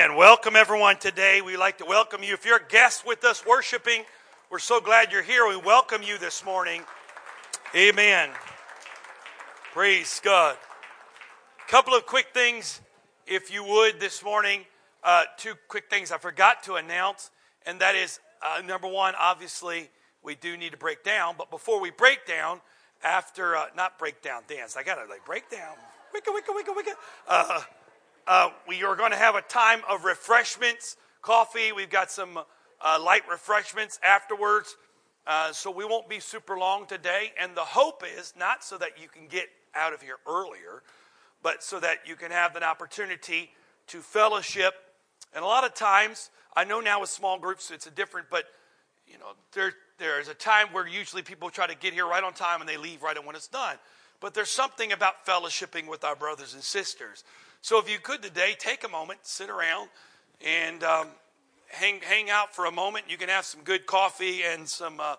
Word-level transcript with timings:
Amen. 0.00 0.16
Welcome 0.16 0.56
everyone 0.56 0.96
today. 0.96 1.42
We'd 1.42 1.58
like 1.58 1.76
to 1.76 1.84
welcome 1.84 2.22
you. 2.22 2.32
If 2.32 2.46
you're 2.46 2.56
a 2.56 2.68
guest 2.68 3.06
with 3.06 3.22
us 3.22 3.44
worshiping, 3.44 4.04
we're 4.48 4.58
so 4.58 4.80
glad 4.80 5.12
you're 5.12 5.22
here. 5.22 5.46
We 5.46 5.58
welcome 5.58 6.02
you 6.02 6.16
this 6.16 6.42
morning. 6.42 6.84
Amen. 7.76 8.30
Praise 9.74 10.18
God. 10.24 10.56
A 11.66 11.70
couple 11.70 11.94
of 11.94 12.06
quick 12.06 12.28
things, 12.32 12.80
if 13.26 13.52
you 13.52 13.62
would, 13.62 14.00
this 14.00 14.24
morning. 14.24 14.64
Uh, 15.04 15.24
two 15.36 15.52
quick 15.68 15.90
things 15.90 16.12
I 16.12 16.16
forgot 16.16 16.62
to 16.62 16.76
announce, 16.76 17.30
and 17.66 17.78
that 17.80 17.94
is 17.94 18.20
uh, 18.40 18.62
number 18.62 18.88
one, 18.88 19.12
obviously, 19.18 19.90
we 20.22 20.34
do 20.34 20.56
need 20.56 20.72
to 20.72 20.78
break 20.78 21.04
down, 21.04 21.34
but 21.36 21.50
before 21.50 21.78
we 21.78 21.90
break 21.90 22.26
down, 22.26 22.62
after, 23.04 23.54
uh, 23.54 23.66
not 23.76 23.98
break 23.98 24.22
down, 24.22 24.44
dance, 24.48 24.78
I 24.78 24.82
gotta 24.82 25.06
like 25.10 25.26
break 25.26 25.50
down. 25.50 25.74
Wicka, 26.14 26.32
wicka, 26.32 26.56
wicka, 26.56 26.74
wicka. 26.74 27.64
Uh, 28.26 28.50
we 28.68 28.84
are 28.84 28.96
going 28.96 29.10
to 29.10 29.16
have 29.16 29.34
a 29.34 29.42
time 29.42 29.80
of 29.88 30.04
refreshments, 30.04 30.96
coffee. 31.22 31.72
We've 31.72 31.90
got 31.90 32.10
some 32.10 32.38
uh, 32.80 32.98
light 33.02 33.22
refreshments 33.28 33.98
afterwards. 34.02 34.76
Uh, 35.26 35.52
so 35.52 35.70
we 35.70 35.84
won't 35.84 36.08
be 36.08 36.20
super 36.20 36.58
long 36.58 36.86
today. 36.86 37.32
And 37.40 37.56
the 37.56 37.60
hope 37.60 38.02
is 38.18 38.34
not 38.38 38.64
so 38.64 38.78
that 38.78 39.00
you 39.00 39.08
can 39.08 39.26
get 39.26 39.46
out 39.74 39.92
of 39.92 40.02
here 40.02 40.16
earlier, 40.28 40.82
but 41.42 41.62
so 41.62 41.80
that 41.80 41.98
you 42.06 42.16
can 42.16 42.30
have 42.30 42.56
an 42.56 42.62
opportunity 42.62 43.50
to 43.88 44.00
fellowship. 44.00 44.74
And 45.34 45.44
a 45.44 45.46
lot 45.48 45.64
of 45.64 45.74
times, 45.74 46.30
I 46.56 46.64
know 46.64 46.80
now 46.80 47.00
with 47.00 47.10
small 47.10 47.38
groups 47.38 47.70
it's 47.70 47.86
a 47.86 47.90
different, 47.90 48.28
but 48.30 48.44
you 49.06 49.18
know, 49.18 49.32
there, 49.52 49.72
there's 49.98 50.28
a 50.28 50.34
time 50.34 50.68
where 50.72 50.86
usually 50.86 51.22
people 51.22 51.50
try 51.50 51.66
to 51.66 51.76
get 51.76 51.92
here 51.92 52.06
right 52.06 52.22
on 52.22 52.32
time 52.32 52.60
and 52.60 52.68
they 52.68 52.76
leave 52.76 53.02
right 53.02 53.24
when 53.24 53.34
it's 53.34 53.48
done. 53.48 53.76
But 54.20 54.34
there's 54.34 54.50
something 54.50 54.92
about 54.92 55.26
fellowshipping 55.26 55.88
with 55.88 56.04
our 56.04 56.14
brothers 56.14 56.54
and 56.54 56.62
sisters. 56.62 57.24
So 57.62 57.78
if 57.78 57.90
you 57.90 57.98
could 57.98 58.22
today, 58.22 58.54
take 58.58 58.84
a 58.84 58.88
moment, 58.88 59.20
sit 59.22 59.50
around, 59.50 59.90
and 60.44 60.82
um, 60.82 61.08
hang, 61.68 62.00
hang 62.00 62.30
out 62.30 62.54
for 62.54 62.64
a 62.64 62.72
moment. 62.72 63.04
You 63.08 63.18
can 63.18 63.28
have 63.28 63.44
some 63.44 63.60
good 63.62 63.84
coffee 63.84 64.42
and 64.42 64.66
some, 64.66 64.98
uh, 64.98 65.16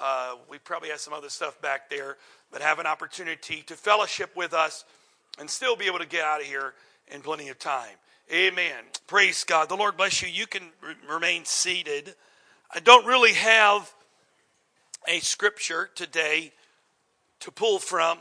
uh, 0.00 0.36
we 0.48 0.56
probably 0.58 0.88
have 0.88 1.00
some 1.00 1.12
other 1.12 1.28
stuff 1.28 1.60
back 1.60 1.90
there, 1.90 2.16
but 2.50 2.62
have 2.62 2.78
an 2.78 2.86
opportunity 2.86 3.62
to 3.66 3.74
fellowship 3.74 4.34
with 4.34 4.54
us 4.54 4.86
and 5.38 5.50
still 5.50 5.76
be 5.76 5.84
able 5.84 5.98
to 5.98 6.06
get 6.06 6.24
out 6.24 6.40
of 6.40 6.46
here 6.46 6.72
in 7.08 7.20
plenty 7.20 7.50
of 7.50 7.58
time. 7.58 7.96
Amen. 8.32 8.84
Praise 9.06 9.44
God. 9.44 9.68
The 9.68 9.76
Lord 9.76 9.98
bless 9.98 10.22
you. 10.22 10.28
You 10.28 10.46
can 10.46 10.62
re- 10.80 10.94
remain 11.10 11.44
seated. 11.44 12.14
I 12.74 12.80
don't 12.80 13.04
really 13.04 13.34
have 13.34 13.92
a 15.06 15.18
scripture 15.20 15.90
today 15.94 16.52
to 17.40 17.50
pull 17.50 17.78
from, 17.78 18.16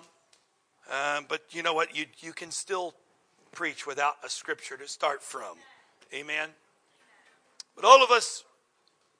um, 0.92 1.26
but 1.30 1.42
you 1.52 1.64
know 1.64 1.74
what? 1.74 1.96
You, 1.96 2.06
you 2.20 2.34
can 2.34 2.52
still 2.52 2.94
preach 3.52 3.86
without 3.86 4.16
a 4.24 4.30
scripture 4.30 4.78
to 4.78 4.88
start 4.88 5.22
from. 5.22 5.58
Amen. 6.14 6.50
But 7.76 7.86
all 7.86 8.04
of 8.04 8.12
us, 8.12 8.44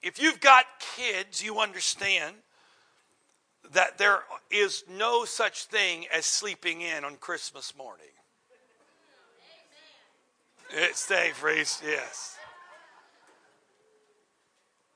if 0.02 0.20
you've 0.20 0.40
got 0.40 0.64
kids, 0.96 1.42
you 1.42 1.60
understand 1.60 2.36
that 3.72 3.98
there 3.98 4.20
is 4.50 4.84
no 4.90 5.24
such 5.24 5.64
thing 5.64 6.06
as 6.12 6.26
sleeping 6.26 6.80
in 6.80 7.04
on 7.04 7.16
Christmas 7.16 7.76
morning. 7.76 8.06
It's 10.74 11.00
Stay, 11.00 11.30
phrase, 11.34 11.82
yes. 11.84 12.36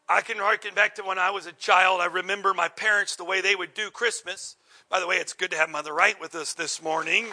I 0.08 0.20
can 0.20 0.38
harken 0.38 0.74
back 0.74 0.94
to 0.96 1.02
when 1.02 1.18
I 1.18 1.30
was 1.30 1.46
a 1.46 1.52
child. 1.52 2.00
I 2.00 2.06
remember 2.06 2.54
my 2.54 2.68
parents, 2.68 3.16
the 3.16 3.24
way 3.24 3.40
they 3.40 3.56
would 3.56 3.74
do 3.74 3.90
Christmas. 3.90 4.56
By 4.88 5.00
the 5.00 5.06
way, 5.06 5.16
it's 5.16 5.32
good 5.32 5.50
to 5.50 5.56
have 5.56 5.68
Mother 5.68 5.92
Wright 5.92 6.18
with 6.20 6.34
us 6.34 6.54
this 6.54 6.80
morning. 6.80 7.26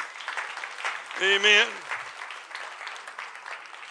Amen. 1.21 1.67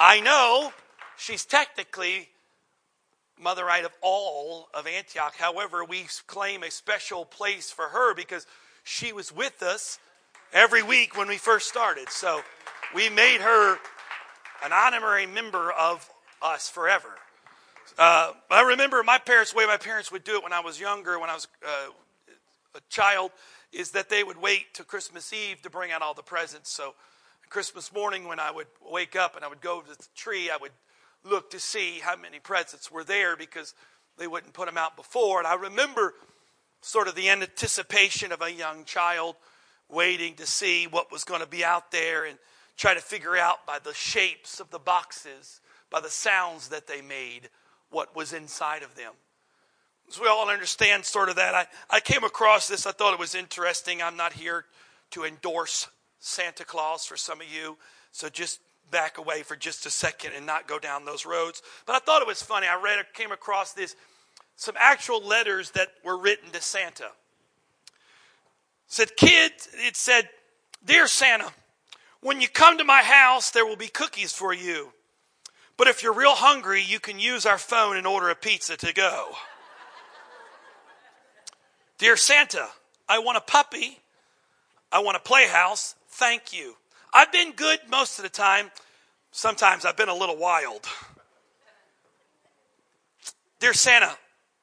I 0.04 0.18
know 0.18 0.72
she's 1.16 1.44
technically 1.44 2.28
Mother 3.40 3.64
Wright 3.64 3.84
of 3.84 3.92
all 4.00 4.68
of 4.74 4.88
Antioch. 4.88 5.36
However, 5.38 5.84
we 5.84 6.06
claim 6.26 6.64
a 6.64 6.72
special 6.72 7.24
place 7.24 7.70
for 7.70 7.84
her 7.84 8.12
because 8.12 8.44
she 8.82 9.12
was 9.12 9.30
with 9.30 9.62
us 9.62 10.00
every 10.52 10.82
week 10.82 11.16
when 11.16 11.28
we 11.28 11.36
first 11.36 11.68
started. 11.68 12.08
So 12.08 12.40
we 12.92 13.10
made 13.10 13.42
her 13.42 13.74
an 14.64 14.72
honorary 14.72 15.26
member 15.26 15.70
of 15.70 16.10
us 16.42 16.68
forever. 16.68 17.14
Uh, 17.96 18.32
I 18.50 18.62
remember 18.62 19.04
my 19.04 19.18
parents, 19.18 19.52
the 19.52 19.58
way 19.58 19.66
my 19.66 19.76
parents 19.76 20.10
would 20.10 20.24
do 20.24 20.34
it 20.34 20.42
when 20.42 20.52
I 20.52 20.58
was 20.58 20.80
younger, 20.80 21.20
when 21.20 21.30
I 21.30 21.34
was 21.34 21.46
uh, 21.64 21.90
a 22.74 22.80
child, 22.88 23.30
is 23.72 23.92
that 23.92 24.08
they 24.08 24.24
would 24.24 24.42
wait 24.42 24.74
till 24.74 24.84
Christmas 24.84 25.32
Eve 25.32 25.62
to 25.62 25.70
bring 25.70 25.92
out 25.92 26.02
all 26.02 26.12
the 26.12 26.24
presents. 26.24 26.72
So 26.72 26.94
Christmas 27.52 27.92
morning 27.92 28.26
when 28.26 28.40
I 28.40 28.50
would 28.50 28.66
wake 28.90 29.14
up 29.14 29.36
and 29.36 29.44
I 29.44 29.48
would 29.48 29.60
go 29.60 29.82
to 29.82 29.86
the 29.86 30.06
tree, 30.16 30.48
I 30.48 30.56
would 30.56 30.72
look 31.22 31.50
to 31.50 31.60
see 31.60 31.98
how 32.02 32.16
many 32.16 32.38
presents 32.38 32.90
were 32.90 33.04
there 33.04 33.36
because 33.36 33.74
they 34.16 34.26
wouldn't 34.26 34.54
put 34.54 34.64
them 34.64 34.78
out 34.78 34.96
before. 34.96 35.36
And 35.36 35.46
I 35.46 35.54
remember 35.56 36.14
sort 36.80 37.08
of 37.08 37.14
the 37.14 37.28
anticipation 37.28 38.32
of 38.32 38.40
a 38.40 38.50
young 38.50 38.86
child 38.86 39.36
waiting 39.90 40.34
to 40.36 40.46
see 40.46 40.86
what 40.86 41.12
was 41.12 41.24
going 41.24 41.42
to 41.42 41.46
be 41.46 41.62
out 41.62 41.90
there 41.90 42.24
and 42.24 42.38
try 42.78 42.94
to 42.94 43.00
figure 43.00 43.36
out 43.36 43.66
by 43.66 43.78
the 43.78 43.92
shapes 43.92 44.58
of 44.58 44.70
the 44.70 44.78
boxes, 44.78 45.60
by 45.90 46.00
the 46.00 46.08
sounds 46.08 46.68
that 46.68 46.86
they 46.86 47.02
made, 47.02 47.50
what 47.90 48.16
was 48.16 48.32
inside 48.32 48.82
of 48.82 48.94
them. 48.94 49.12
So 50.08 50.22
we 50.22 50.28
all 50.28 50.48
understand 50.48 51.04
sort 51.04 51.28
of 51.28 51.36
that. 51.36 51.54
I, 51.54 51.66
I 51.90 52.00
came 52.00 52.24
across 52.24 52.66
this, 52.66 52.86
I 52.86 52.92
thought 52.92 53.12
it 53.12 53.20
was 53.20 53.34
interesting. 53.34 54.00
I'm 54.00 54.16
not 54.16 54.32
here 54.32 54.64
to 55.10 55.24
endorse 55.24 55.88
Santa 56.24 56.64
Claus 56.64 57.04
for 57.04 57.16
some 57.16 57.40
of 57.40 57.52
you. 57.52 57.76
So 58.12 58.28
just 58.28 58.60
back 58.92 59.18
away 59.18 59.42
for 59.42 59.56
just 59.56 59.86
a 59.86 59.90
second 59.90 60.32
and 60.36 60.46
not 60.46 60.68
go 60.68 60.78
down 60.78 61.04
those 61.04 61.26
roads. 61.26 61.62
But 61.84 61.96
I 61.96 61.98
thought 61.98 62.22
it 62.22 62.28
was 62.28 62.42
funny. 62.42 62.68
I 62.68 62.80
read, 62.80 63.04
came 63.12 63.32
across 63.32 63.72
this, 63.72 63.96
some 64.54 64.76
actual 64.78 65.20
letters 65.20 65.72
that 65.72 65.88
were 66.04 66.16
written 66.16 66.50
to 66.52 66.62
Santa. 66.62 67.08
Said, 68.86 69.16
kid, 69.16 69.50
it 69.74 69.96
said, 69.96 70.28
Dear 70.84 71.08
Santa, 71.08 71.50
when 72.20 72.40
you 72.40 72.48
come 72.48 72.78
to 72.78 72.84
my 72.84 73.02
house, 73.02 73.50
there 73.50 73.66
will 73.66 73.76
be 73.76 73.88
cookies 73.88 74.32
for 74.32 74.54
you. 74.54 74.92
But 75.76 75.88
if 75.88 76.04
you're 76.04 76.12
real 76.12 76.34
hungry, 76.34 76.82
you 76.82 77.00
can 77.00 77.18
use 77.18 77.46
our 77.46 77.58
phone 77.58 77.96
and 77.96 78.06
order 78.06 78.28
a 78.28 78.36
pizza 78.36 78.76
to 78.76 78.92
go. 78.92 79.30
Dear 81.98 82.16
Santa, 82.16 82.68
I 83.08 83.18
want 83.18 83.38
a 83.38 83.40
puppy. 83.40 83.98
I 84.92 85.00
want 85.00 85.16
a 85.16 85.20
playhouse 85.20 85.96
thank 86.12 86.52
you. 86.52 86.76
I've 87.12 87.32
been 87.32 87.52
good 87.52 87.80
most 87.90 88.18
of 88.18 88.22
the 88.22 88.30
time. 88.30 88.70
Sometimes 89.32 89.84
I've 89.84 89.96
been 89.96 90.08
a 90.08 90.14
little 90.14 90.36
wild. 90.36 90.86
Dear 93.60 93.74
Santa, 93.74 94.16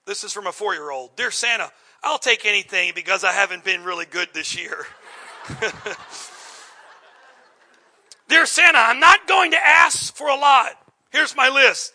this 0.05 0.23
is 0.23 0.33
from 0.33 0.47
a 0.47 0.51
four 0.51 0.73
year 0.73 0.91
old. 0.91 1.15
Dear 1.15 1.31
Santa, 1.31 1.71
I'll 2.03 2.19
take 2.19 2.45
anything 2.45 2.93
because 2.95 3.23
I 3.23 3.31
haven't 3.31 3.63
been 3.63 3.83
really 3.83 4.05
good 4.05 4.29
this 4.33 4.57
year. 4.57 4.85
Dear 8.29 8.45
Santa, 8.45 8.77
I'm 8.77 8.99
not 8.99 9.27
going 9.27 9.51
to 9.51 9.57
ask 9.57 10.16
for 10.16 10.29
a 10.29 10.35
lot. 10.35 10.71
Here's 11.11 11.35
my 11.35 11.49
list 11.49 11.93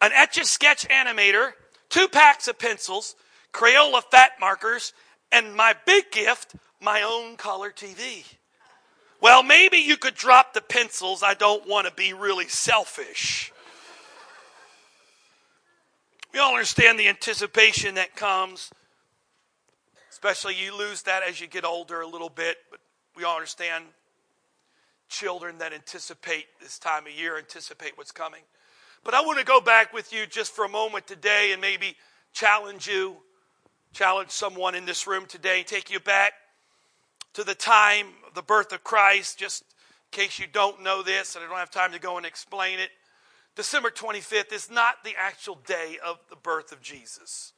an 0.00 0.10
etch 0.14 0.38
a 0.38 0.44
sketch 0.44 0.88
animator, 0.88 1.52
two 1.88 2.08
packs 2.08 2.48
of 2.48 2.58
pencils, 2.58 3.14
Crayola 3.52 4.02
fat 4.10 4.32
markers, 4.40 4.92
and 5.30 5.54
my 5.54 5.74
big 5.86 6.10
gift, 6.10 6.54
my 6.80 7.02
own 7.02 7.36
color 7.36 7.70
TV. 7.70 8.24
Well, 9.20 9.42
maybe 9.42 9.78
you 9.78 9.96
could 9.96 10.14
drop 10.14 10.54
the 10.54 10.60
pencils. 10.60 11.22
I 11.22 11.34
don't 11.34 11.66
want 11.66 11.86
to 11.86 11.92
be 11.92 12.12
really 12.12 12.46
selfish. 12.46 13.52
We 16.32 16.38
all 16.38 16.52
understand 16.52 17.00
the 17.00 17.08
anticipation 17.08 17.96
that 17.96 18.14
comes, 18.14 18.70
especially 20.10 20.54
you 20.54 20.76
lose 20.76 21.02
that 21.02 21.22
as 21.22 21.40
you 21.40 21.46
get 21.46 21.64
older 21.64 22.00
a 22.02 22.06
little 22.06 22.28
bit, 22.28 22.58
but 22.70 22.80
we 23.16 23.24
all 23.24 23.34
understand 23.34 23.84
children 25.08 25.58
that 25.58 25.72
anticipate 25.72 26.44
this 26.60 26.78
time 26.78 27.06
of 27.06 27.12
year, 27.12 27.38
anticipate 27.38 27.96
what's 27.96 28.12
coming. 28.12 28.42
But 29.04 29.14
I 29.14 29.22
want 29.22 29.38
to 29.38 29.44
go 29.44 29.60
back 29.60 29.92
with 29.92 30.12
you 30.12 30.26
just 30.26 30.52
for 30.52 30.64
a 30.64 30.68
moment 30.68 31.06
today 31.06 31.50
and 31.52 31.60
maybe 31.60 31.96
challenge 32.32 32.86
you, 32.86 33.16
challenge 33.92 34.30
someone 34.30 34.74
in 34.74 34.84
this 34.84 35.06
room 35.06 35.24
today, 35.26 35.62
take 35.62 35.90
you 35.90 35.98
back 35.98 36.34
to 37.32 37.42
the 37.42 37.54
time 37.54 38.08
the 38.38 38.42
birth 38.42 38.72
of 38.72 38.84
Christ, 38.84 39.36
just 39.36 39.62
in 39.62 40.22
case 40.22 40.38
you 40.38 40.46
don't 40.46 40.80
know 40.80 41.02
this, 41.02 41.34
and 41.34 41.44
I 41.44 41.48
don't 41.48 41.58
have 41.58 41.72
time 41.72 41.90
to 41.90 41.98
go 41.98 42.18
and 42.18 42.24
explain 42.24 42.78
it. 42.78 42.90
December 43.56 43.90
25th 43.90 44.52
is 44.52 44.70
not 44.70 45.02
the 45.02 45.14
actual 45.18 45.58
day 45.66 45.98
of 46.06 46.20
the 46.30 46.36
birth 46.36 46.70
of 46.70 46.80
Jesus. 46.80 47.52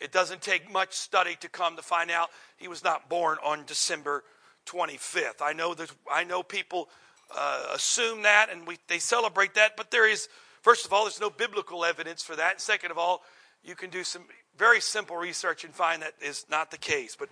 It 0.00 0.12
doesn't 0.12 0.40
take 0.40 0.72
much 0.72 0.94
study 0.94 1.36
to 1.40 1.50
come 1.50 1.76
to 1.76 1.82
find 1.82 2.10
out 2.10 2.30
he 2.56 2.66
was 2.66 2.82
not 2.82 3.10
born 3.10 3.36
on 3.44 3.64
December 3.66 4.24
25th. 4.64 5.42
I 5.42 5.52
know 5.52 5.74
that 5.74 5.90
I 6.10 6.24
know 6.24 6.42
people 6.42 6.88
uh, 7.36 7.66
assume 7.74 8.22
that 8.22 8.48
and 8.50 8.66
we, 8.66 8.78
they 8.88 8.98
celebrate 8.98 9.52
that, 9.56 9.76
but 9.76 9.90
there 9.90 10.08
is, 10.08 10.30
first 10.62 10.86
of 10.86 10.94
all, 10.94 11.04
there's 11.04 11.20
no 11.20 11.28
biblical 11.28 11.84
evidence 11.84 12.22
for 12.22 12.36
that. 12.36 12.52
And 12.52 12.60
second 12.60 12.90
of 12.90 12.96
all, 12.96 13.22
you 13.64 13.74
can 13.74 13.90
do 13.90 14.04
some 14.04 14.22
very 14.58 14.80
simple 14.80 15.16
research 15.16 15.64
and 15.64 15.74
find 15.74 16.02
that 16.02 16.14
is 16.20 16.46
not 16.50 16.70
the 16.70 16.78
case. 16.78 17.16
But, 17.18 17.28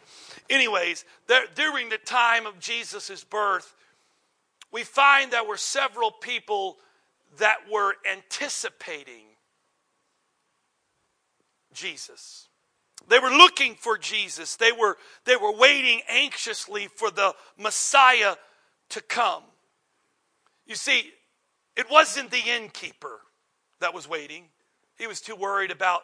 anyways, 0.51 1.05
there, 1.27 1.45
during 1.55 1.89
the 1.89 1.99
time 1.99 2.47
of 2.47 2.59
Jesus' 2.59 3.25
birth, 3.25 3.75
we 4.73 4.83
find 4.83 5.31
there 5.31 5.45
were 5.45 5.57
several 5.57 6.11
people 6.11 6.77
that 7.39 7.59
were 7.71 7.95
anticipating 8.11 9.25
Jesus. 11.73 12.49
They 13.09 13.19
were 13.19 13.31
looking 13.31 13.75
for 13.75 13.99
Jesus. 13.99 14.57
They 14.57 14.73
were, 14.73 14.97
they 15.25 15.37
were 15.37 15.53
waiting 15.53 16.01
anxiously 16.09 16.89
for 16.95 17.11
the 17.11 17.35
Messiah 17.59 18.37
to 18.91 19.01
come. 19.01 19.43
You 20.67 20.75
see, 20.75 21.13
it 21.77 21.91
wasn't 21.91 22.31
the 22.31 22.43
innkeeper 22.47 23.21
that 23.81 23.93
was 23.93 24.09
waiting. 24.09 24.45
He 24.97 25.07
was 25.07 25.21
too 25.21 25.37
worried 25.37 25.71
about 25.71 26.03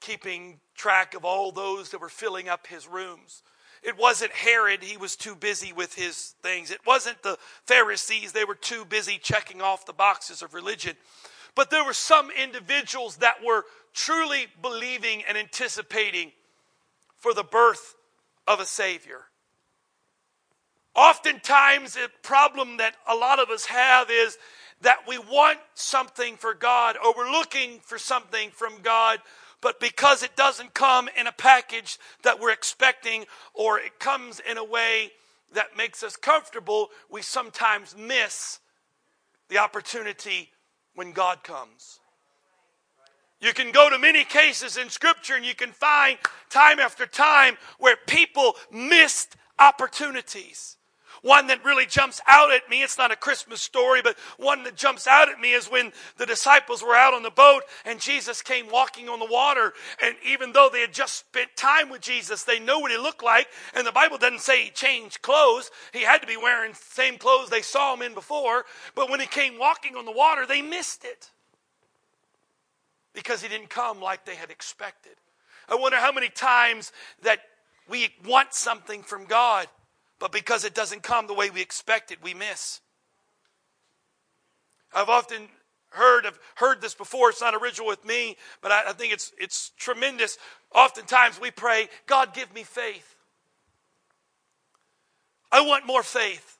keeping 0.00 0.60
track 0.74 1.14
of 1.14 1.24
all 1.24 1.52
those 1.52 1.90
that 1.90 2.00
were 2.00 2.08
filling 2.08 2.48
up 2.48 2.66
his 2.66 2.86
rooms. 2.86 3.42
It 3.82 3.98
wasn't 3.98 4.32
Herod, 4.32 4.82
he 4.82 4.96
was 4.96 5.16
too 5.16 5.34
busy 5.34 5.72
with 5.72 5.94
his 5.94 6.34
things. 6.42 6.70
It 6.70 6.80
wasn't 6.86 7.22
the 7.22 7.38
Pharisees, 7.64 8.32
they 8.32 8.44
were 8.44 8.54
too 8.54 8.84
busy 8.84 9.18
checking 9.22 9.62
off 9.62 9.86
the 9.86 9.92
boxes 9.92 10.42
of 10.42 10.54
religion. 10.54 10.96
But 11.54 11.70
there 11.70 11.84
were 11.84 11.94
some 11.94 12.30
individuals 12.30 13.16
that 13.18 13.44
were 13.44 13.64
truly 13.94 14.46
believing 14.60 15.22
and 15.26 15.38
anticipating 15.38 16.32
for 17.16 17.32
the 17.32 17.44
birth 17.44 17.94
of 18.46 18.60
a 18.60 18.66
Savior. 18.66 19.22
Oftentimes, 20.94 21.96
a 21.96 22.08
problem 22.22 22.78
that 22.78 22.94
a 23.06 23.14
lot 23.14 23.38
of 23.38 23.50
us 23.50 23.66
have 23.66 24.10
is 24.10 24.38
that 24.82 25.00
we 25.06 25.18
want 25.18 25.58
something 25.74 26.36
for 26.36 26.54
God 26.54 26.96
or 27.02 27.14
we're 27.16 27.30
looking 27.30 27.80
for 27.80 27.98
something 27.98 28.50
from 28.50 28.80
God, 28.82 29.20
but 29.66 29.80
because 29.80 30.22
it 30.22 30.36
doesn't 30.36 30.74
come 30.74 31.08
in 31.18 31.26
a 31.26 31.32
package 31.32 31.98
that 32.22 32.38
we're 32.38 32.52
expecting 32.52 33.24
or 33.52 33.80
it 33.80 33.98
comes 33.98 34.40
in 34.48 34.58
a 34.58 34.64
way 34.64 35.10
that 35.54 35.76
makes 35.76 36.04
us 36.04 36.14
comfortable, 36.14 36.86
we 37.10 37.20
sometimes 37.20 37.96
miss 37.98 38.60
the 39.48 39.58
opportunity 39.58 40.50
when 40.94 41.10
God 41.10 41.42
comes. 41.42 41.98
You 43.40 43.52
can 43.52 43.72
go 43.72 43.90
to 43.90 43.98
many 43.98 44.22
cases 44.22 44.76
in 44.76 44.88
Scripture 44.88 45.34
and 45.34 45.44
you 45.44 45.56
can 45.56 45.72
find 45.72 46.16
time 46.48 46.78
after 46.78 47.04
time 47.04 47.56
where 47.80 47.96
people 48.06 48.54
missed 48.70 49.34
opportunities. 49.58 50.75
One 51.26 51.48
that 51.48 51.64
really 51.64 51.86
jumps 51.86 52.20
out 52.28 52.52
at 52.52 52.70
me, 52.70 52.84
it's 52.84 52.98
not 52.98 53.10
a 53.10 53.16
Christmas 53.16 53.60
story, 53.60 54.00
but 54.00 54.16
one 54.36 54.62
that 54.62 54.76
jumps 54.76 55.08
out 55.08 55.28
at 55.28 55.40
me 55.40 55.54
is 55.54 55.66
when 55.66 55.92
the 56.18 56.24
disciples 56.24 56.84
were 56.84 56.94
out 56.94 57.14
on 57.14 57.24
the 57.24 57.32
boat 57.32 57.64
and 57.84 57.98
Jesus 57.98 58.42
came 58.42 58.70
walking 58.70 59.08
on 59.08 59.18
the 59.18 59.26
water. 59.26 59.72
And 60.00 60.14
even 60.24 60.52
though 60.52 60.70
they 60.72 60.82
had 60.82 60.94
just 60.94 61.16
spent 61.16 61.48
time 61.56 61.90
with 61.90 62.00
Jesus, 62.00 62.44
they 62.44 62.60
know 62.60 62.78
what 62.78 62.92
he 62.92 62.96
looked 62.96 63.24
like. 63.24 63.48
And 63.74 63.84
the 63.84 63.90
Bible 63.90 64.18
doesn't 64.18 64.40
say 64.40 64.66
he 64.66 64.70
changed 64.70 65.20
clothes. 65.20 65.72
He 65.92 66.02
had 66.02 66.20
to 66.20 66.28
be 66.28 66.36
wearing 66.36 66.74
the 66.74 66.78
same 66.78 67.18
clothes 67.18 67.50
they 67.50 67.60
saw 67.60 67.92
him 67.92 68.02
in 68.02 68.14
before. 68.14 68.64
But 68.94 69.10
when 69.10 69.18
he 69.18 69.26
came 69.26 69.58
walking 69.58 69.96
on 69.96 70.04
the 70.04 70.12
water, 70.12 70.46
they 70.46 70.62
missed 70.62 71.04
it 71.04 71.32
because 73.14 73.42
he 73.42 73.48
didn't 73.48 73.68
come 73.68 74.00
like 74.00 74.26
they 74.26 74.36
had 74.36 74.52
expected. 74.52 75.14
I 75.68 75.74
wonder 75.74 75.98
how 75.98 76.12
many 76.12 76.28
times 76.28 76.92
that 77.22 77.40
we 77.88 78.10
want 78.24 78.54
something 78.54 79.02
from 79.02 79.24
God 79.24 79.66
but 80.18 80.32
because 80.32 80.64
it 80.64 80.74
doesn't 80.74 81.02
come 81.02 81.26
the 81.26 81.34
way 81.34 81.50
we 81.50 81.60
expect 81.60 82.10
it, 82.10 82.22
we 82.22 82.34
miss. 82.34 82.80
I've 84.94 85.08
often 85.08 85.48
heard 85.90 86.26
heard 86.56 86.80
this 86.80 86.94
before. 86.94 87.30
It's 87.30 87.40
not 87.40 87.54
original 87.54 87.86
with 87.86 88.04
me, 88.04 88.36
but 88.62 88.72
I, 88.72 88.90
I 88.90 88.92
think 88.92 89.12
it's 89.12 89.32
it's 89.38 89.72
tremendous. 89.76 90.38
Oftentimes 90.74 91.40
we 91.40 91.50
pray, 91.50 91.88
God, 92.06 92.34
give 92.34 92.52
me 92.54 92.62
faith. 92.62 93.14
I 95.52 95.60
want 95.60 95.86
more 95.86 96.02
faith. 96.02 96.55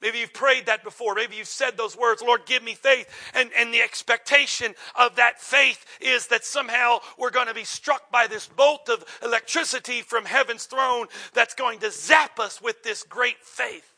Maybe 0.00 0.18
you've 0.18 0.32
prayed 0.32 0.66
that 0.66 0.84
before. 0.84 1.14
Maybe 1.14 1.36
you've 1.36 1.48
said 1.48 1.76
those 1.76 1.96
words, 1.96 2.22
Lord, 2.22 2.46
give 2.46 2.62
me 2.62 2.74
faith. 2.74 3.08
And, 3.34 3.50
and 3.56 3.74
the 3.74 3.80
expectation 3.80 4.74
of 4.96 5.16
that 5.16 5.40
faith 5.40 5.84
is 6.00 6.28
that 6.28 6.44
somehow 6.44 6.98
we're 7.18 7.30
going 7.30 7.48
to 7.48 7.54
be 7.54 7.64
struck 7.64 8.10
by 8.12 8.28
this 8.28 8.46
bolt 8.46 8.88
of 8.88 9.04
electricity 9.24 10.02
from 10.02 10.24
heaven's 10.24 10.66
throne 10.66 11.06
that's 11.34 11.54
going 11.54 11.80
to 11.80 11.90
zap 11.90 12.38
us 12.38 12.62
with 12.62 12.82
this 12.84 13.02
great 13.02 13.42
faith. 13.42 13.92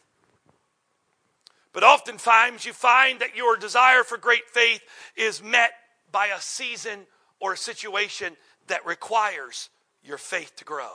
But 1.72 1.84
oftentimes 1.84 2.64
you 2.64 2.72
find 2.72 3.20
that 3.20 3.36
your 3.36 3.56
desire 3.56 4.02
for 4.02 4.16
great 4.16 4.48
faith 4.48 4.80
is 5.16 5.42
met 5.42 5.72
by 6.10 6.28
a 6.28 6.40
season 6.40 7.00
or 7.40 7.52
a 7.52 7.58
situation 7.58 8.36
that 8.68 8.86
requires 8.86 9.68
your 10.02 10.18
faith 10.18 10.56
to 10.56 10.64
grow. 10.64 10.90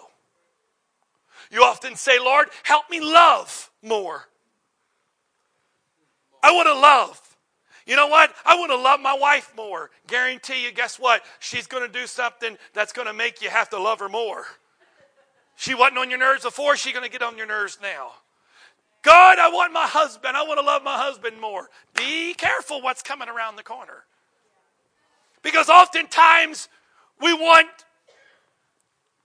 You 1.51 1.63
often 1.63 1.95
say, 1.95 2.17
Lord, 2.19 2.47
help 2.63 2.89
me 2.89 2.99
love 3.01 3.69
more. 3.83 4.27
I 6.45 6.51
want 6.51 6.67
to 6.67 6.75
love. 6.75 7.19
You 7.87 7.95
know 7.95 8.05
what? 8.05 8.31
I 8.45 8.55
want 8.55 8.71
to 8.71 8.77
love 8.77 8.99
my 8.99 9.17
wife 9.17 9.51
more. 9.57 9.89
Guarantee 10.05 10.63
you, 10.63 10.71
guess 10.71 10.99
what? 10.99 11.23
She's 11.39 11.65
going 11.65 11.81
to 11.81 11.91
do 11.91 12.05
something 12.05 12.55
that's 12.75 12.93
going 12.93 13.07
to 13.07 13.13
make 13.13 13.41
you 13.41 13.49
have 13.49 13.67
to 13.71 13.79
love 13.79 13.97
her 13.99 14.09
more. 14.09 14.45
She 15.55 15.73
wasn't 15.73 15.97
on 15.97 16.11
your 16.11 16.19
nerves 16.19 16.43
before, 16.43 16.75
she's 16.75 16.93
going 16.93 17.03
to 17.03 17.09
get 17.09 17.23
on 17.23 17.35
your 17.35 17.47
nerves 17.47 17.79
now. 17.81 18.11
God, 19.01 19.39
I 19.39 19.49
want 19.49 19.73
my 19.73 19.87
husband. 19.87 20.37
I 20.37 20.43
want 20.43 20.59
to 20.59 20.65
love 20.65 20.83
my 20.83 20.97
husband 20.97 21.41
more. 21.41 21.67
Be 21.95 22.35
careful 22.35 22.79
what's 22.79 23.01
coming 23.01 23.27
around 23.27 23.55
the 23.55 23.63
corner. 23.63 24.03
Because 25.41 25.67
oftentimes 25.67 26.69
we 27.19 27.33
want 27.33 27.69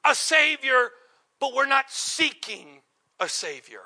a 0.07 0.15
Savior, 0.15 0.89
but 1.39 1.53
we're 1.55 1.67
not 1.67 1.91
seeking 1.91 2.81
a 3.19 3.29
Savior. 3.29 3.83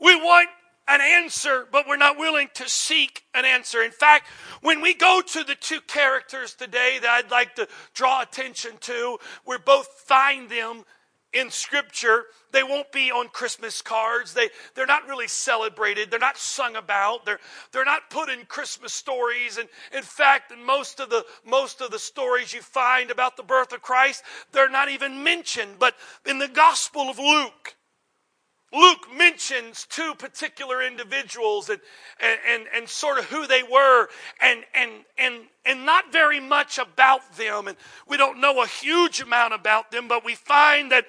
We 0.00 0.16
want 0.16 0.48
an 0.88 1.00
answer, 1.00 1.66
but 1.70 1.86
we're 1.86 1.96
not 1.96 2.18
willing 2.18 2.48
to 2.54 2.68
seek 2.68 3.24
an 3.34 3.44
answer. 3.44 3.82
In 3.82 3.90
fact, 3.90 4.26
when 4.62 4.80
we 4.80 4.94
go 4.94 5.20
to 5.20 5.44
the 5.44 5.54
two 5.54 5.80
characters 5.82 6.54
today 6.54 6.98
that 7.00 7.10
I'd 7.10 7.30
like 7.30 7.54
to 7.56 7.68
draw 7.94 8.22
attention 8.22 8.72
to, 8.80 9.18
we 9.46 9.58
both 9.58 9.86
find 9.86 10.48
them 10.48 10.84
in 11.32 11.50
scripture. 11.50 12.24
They 12.52 12.62
won't 12.62 12.90
be 12.90 13.10
on 13.10 13.28
christmas 13.28 13.82
cards. 13.82 14.32
They, 14.32 14.48
they're 14.74 14.86
not 14.86 15.06
really 15.06 15.28
celebrated. 15.28 16.10
They're 16.10 16.18
not 16.18 16.38
sung 16.38 16.76
about. 16.76 17.26
They're, 17.26 17.40
they're 17.72 17.84
not 17.84 18.08
put 18.08 18.30
in 18.30 18.46
christmas 18.46 18.94
stories. 18.94 19.58
And 19.58 19.68
in 19.92 20.02
fact 20.02 20.52
in 20.52 20.64
most 20.64 21.00
of 21.00 21.10
the 21.10 21.24
most 21.44 21.82
of 21.82 21.90
the 21.90 21.98
stories 21.98 22.54
you 22.54 22.62
find 22.62 23.10
about 23.10 23.36
the 23.36 23.42
birth 23.42 23.72
of 23.72 23.82
christ 23.82 24.22
they're 24.52 24.70
not 24.70 24.88
even 24.88 25.22
mentioned. 25.22 25.76
But 25.78 25.94
in 26.24 26.38
the 26.38 26.48
gospel 26.48 27.10
of 27.10 27.18
luke 27.18 27.76
Luke 28.72 29.06
mentions 29.16 29.86
two 29.88 30.14
particular 30.14 30.82
individuals 30.82 31.70
and, 31.70 31.80
and, 32.20 32.38
and, 32.46 32.66
and, 32.74 32.88
sort 32.88 33.18
of 33.18 33.24
who 33.26 33.46
they 33.46 33.62
were 33.62 34.08
and, 34.42 34.62
and, 34.74 34.90
and, 35.16 35.44
and 35.64 35.86
not 35.86 36.12
very 36.12 36.38
much 36.38 36.76
about 36.76 37.36
them. 37.36 37.66
And 37.66 37.78
we 38.06 38.18
don't 38.18 38.40
know 38.40 38.62
a 38.62 38.66
huge 38.66 39.22
amount 39.22 39.54
about 39.54 39.90
them, 39.90 40.06
but 40.06 40.22
we 40.22 40.34
find 40.34 40.92
that, 40.92 41.06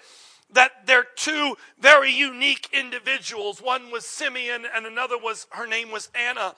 that 0.53 0.71
they're 0.85 1.07
two 1.17 1.57
very 1.77 2.11
unique 2.11 2.69
individuals. 2.71 3.61
One 3.61 3.91
was 3.91 4.05
Simeon 4.05 4.65
and 4.73 4.85
another 4.85 5.17
was, 5.17 5.45
her 5.51 5.67
name 5.67 5.91
was 5.91 6.09
Anna. 6.15 6.55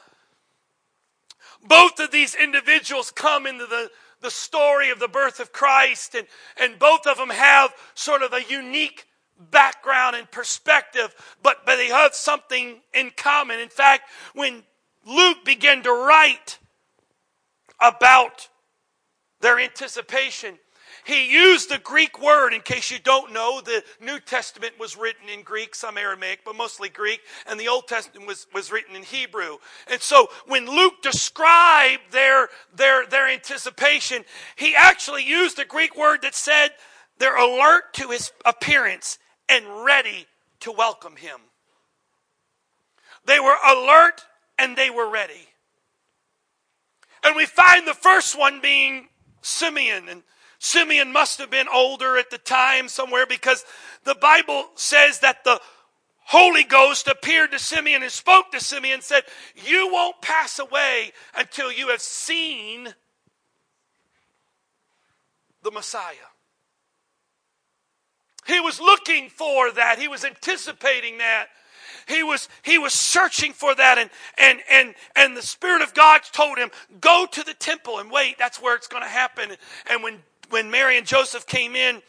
Both 1.67 2.00
of 2.00 2.12
these 2.12 2.36
individuals 2.36 3.10
come 3.10 3.48
into 3.48 3.65
the, 3.65 3.89
the 4.22 4.31
story 4.31 4.91
of 4.91 5.00
the 5.00 5.08
birth 5.08 5.39
of 5.39 5.51
Christ 5.51 6.13
and, 6.13 6.27
and 6.58 6.77
both 6.77 7.08
of 7.08 7.17
them 7.17 7.31
have 7.31 7.74
sort 7.96 8.22
of 8.22 8.34
a 8.34 8.43
unique 8.48 9.08
background 9.50 10.15
and 10.15 10.29
perspective, 10.29 11.15
but, 11.41 11.65
but 11.65 11.77
they 11.77 11.88
have 11.88 12.13
something 12.13 12.81
in 12.93 13.12
common. 13.15 13.60
In 13.60 13.69
fact, 13.69 14.03
when 14.33 14.63
Luke 15.05 15.43
began 15.43 15.81
to 15.83 15.91
write 15.91 16.60
about 17.79 18.50
their 19.39 19.60
anticipation, 19.60 20.60
he 21.03 21.31
used 21.31 21.69
the 21.69 21.79
Greek 21.79 22.21
word. 22.21 22.53
In 22.53 22.62
case 22.62 22.91
you 22.91 23.00
don't 23.00 23.33
know, 23.33 23.62
the 23.62 23.83
New 24.00 24.19
Testament 24.19 24.74
was 24.79 24.95
written 24.95 25.29
in 25.29 25.41
Greek, 25.41 25.74
some 25.74 25.98
Aramaic, 25.98 26.41
but 26.45 26.55
mostly 26.55 26.89
Greek, 26.89 27.21
and 27.48 27.60
the 27.60 27.67
Old 27.67 27.88
Testament 27.88 28.27
was, 28.27 28.48
was 28.53 28.71
written 28.71 28.95
in 28.95 29.03
Hebrew. 29.03 29.57
And 29.89 30.01
so 30.01 30.27
when 30.48 30.67
Luke 30.67 31.01
described 31.01 32.12
their, 32.12 32.50
their, 32.75 33.05
their 33.07 33.27
anticipation, 33.27 34.24
he 34.55 34.75
actually 34.75 35.24
used 35.24 35.57
a 35.60 35.65
Greek 35.65 35.98
word 35.98 36.21
that 36.21 36.36
said 36.36 36.69
they're 37.17 37.38
alert 37.38 37.93
to 37.93 38.10
his 38.10 38.31
appearance 38.45 39.17
and 39.51 39.84
ready 39.86 40.25
to 40.62 40.72
welcome 40.72 41.17
him. 41.17 41.39
They 43.25 43.39
were 43.39 43.58
alert 43.67 44.22
and 44.58 44.77
they 44.77 44.89
were 44.89 45.10
ready. 45.10 45.48
And 47.24 47.36
we 47.36 47.46
find 47.46 47.88
the 47.88 47.93
first 47.93 48.38
one 48.38 48.62
being 48.62 49.10
Simeon. 49.41 50.08
And 50.10 50.24
Simeon 50.58 51.12
must 51.12 51.38
have 51.39 51.51
been 51.51 51.67
older 51.72 52.17
at 52.17 52.31
the 52.31 52.38
time 52.38 52.88
somewhere 52.88 53.25
because 53.25 53.65
the 54.05 54.15
Bible 54.15 54.70
says 54.75 55.20
that 55.20 55.43
the 55.43 55.60
Holy 56.25 56.63
Ghost 56.63 57.08
appeared 57.08 57.51
to 57.51 57.60
Simeon 57.60 58.03
and 58.03 58.12
spoke 58.12 58.51
to 58.51 58.60
Simeon 58.60 58.96
and 58.96 59.03
said, 59.03 59.24
You 59.55 59.89
won't 59.91 60.22
pass 60.22 60.60
away 60.60 61.12
until 61.36 61.72
you 61.72 61.89
have 61.89 62.01
seen 62.01 62.93
the 65.62 65.72
Messiah. 65.72 66.15
He 68.48 68.60
was 68.60 68.79
looking 68.79 69.29
for 69.29 69.71
that. 69.71 70.00
He 70.00 70.07
was 70.07 70.25
anticipating 70.25 71.19
that. 71.19 71.48
he 72.07 72.24
was 72.24 72.50
he 72.63 72.77
was 72.77 72.93
searching 72.93 73.53
for 73.53 73.75
that 73.75 73.98
and 73.98 74.10
and 74.38 74.60
and 74.69 74.95
and 75.15 75.38
the 75.38 75.41
spirit 75.41 75.81
of 75.81 75.93
God 75.93 76.21
told 76.31 76.57
him 76.57 76.71
go 77.00 77.27
to 77.31 77.43
the 77.43 77.53
temple 77.53 78.00
and 78.00 78.10
wait 78.12 78.38
that's 78.39 78.62
where 78.62 78.75
it's 78.75 78.88
going 78.88 79.03
to 79.03 79.10
happen 79.10 79.51
and 79.89 80.03
when 80.03 80.19
when 80.50 80.71
Mary 80.71 80.98
and 80.98 81.05
Joseph 81.05 81.45
came 81.45 81.75
in 81.75 82.01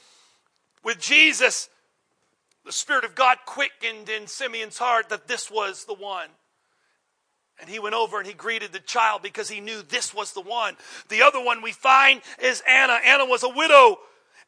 with 0.83 0.99
Jesus 0.99 1.69
the 2.65 2.73
spirit 2.73 3.05
of 3.05 3.15
God 3.15 3.39
quickened 3.45 4.09
in 4.09 4.27
Simeon's 4.27 4.79
heart 4.79 5.11
that 5.11 5.29
this 5.29 5.51
was 5.51 5.85
the 5.85 5.95
one 5.95 6.29
and 7.61 7.71
he 7.71 7.79
went 7.79 7.95
over 7.95 8.19
and 8.19 8.27
he 8.27 8.33
greeted 8.35 8.73
the 8.73 8.81
child 8.81 9.23
because 9.23 9.49
he 9.49 9.61
knew 9.61 9.83
this 9.83 10.13
was 10.13 10.33
the 10.33 10.41
one. 10.41 10.77
The 11.11 11.23
other 11.23 11.41
one 11.43 11.63
we 11.63 11.71
find 11.71 12.21
is 12.43 12.61
Anna. 12.69 12.99
Anna 13.05 13.25
was 13.25 13.45
a 13.45 13.49
widow. 13.49 13.99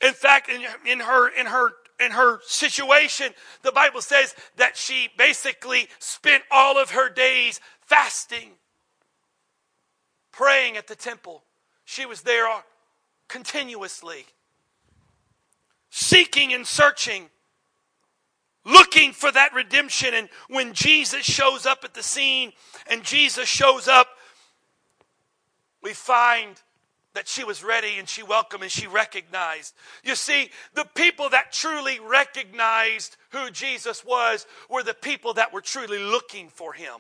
In 0.03 0.13
fact, 0.13 0.49
in, 0.49 0.63
in 0.87 1.01
her 1.01 1.29
in 1.29 1.47
her 1.47 1.71
in 2.01 2.11
her 2.13 2.41
situation, 2.45 3.33
the 3.63 3.73
Bible 3.73 4.01
says 4.01 4.35
that 4.57 4.77
she 4.77 5.09
basically 5.17 5.89
spent 5.99 6.43
all 6.51 6.79
of 6.79 6.91
her 6.91 7.09
days 7.09 7.61
fasting, 7.81 8.51
praying 10.33 10.77
at 10.77 10.87
the 10.87 10.97
temple. 10.97 11.45
She 11.85 12.07
was 12.07 12.23
there 12.23 12.47
continuously, 13.29 14.27
seeking 15.91 16.53
and 16.53 16.67
searching 16.67 17.31
looking 18.65 19.13
for 19.13 19.31
that 19.31 19.55
redemption. 19.55 20.15
And 20.15 20.29
when 20.49 20.73
Jesus 20.73 21.25
shows 21.25 21.67
up 21.67 21.85
at 21.85 21.95
the 21.95 22.03
scene 22.03 22.53
and 22.91 23.03
Jesus 23.05 23.49
shows 23.49 23.89
up, 23.89 24.09
we 25.83 25.93
find 25.93 26.61
that 27.15 27.29
she 27.29 27.45
was 27.45 27.65
ready 27.65 27.99
and 27.99 28.09
she 28.09 28.23
welcomed 28.23 28.63
and 28.63 28.73
she 28.73 28.87
recognized. 28.87 29.75
You 30.03 30.15
see, 30.15 30.51
the 30.75 30.87
people 30.95 31.31
that 31.31 31.53
truly 31.53 32.01
recognized 32.01 33.17
who 33.31 33.51
Jesus 33.51 34.05
was 34.05 34.47
were 34.69 34.83
the 34.83 34.95
people 34.95 35.35
that 35.35 35.53
were 35.53 35.61
truly 35.61 35.99
looking 35.99 36.49
for 36.49 36.73
him. 36.73 36.97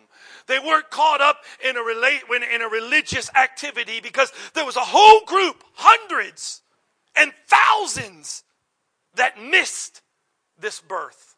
They 0.47 0.59
weren't 0.59 0.91
caught 0.91 1.21
up 1.21 1.39
in 1.69 1.77
a, 1.77 2.55
in 2.55 2.63
a 2.63 2.69
religious 2.69 3.31
activity 3.35 4.01
because 4.01 4.33
there 4.55 4.65
was 4.65 4.77
a 4.77 4.81
whole 4.81 5.25
group, 5.27 5.63
hundreds 5.75 6.63
and 7.17 7.33
thousands, 7.47 8.45
that 9.17 9.41
missed 9.41 10.03
this 10.59 10.81
birth. 10.81 11.37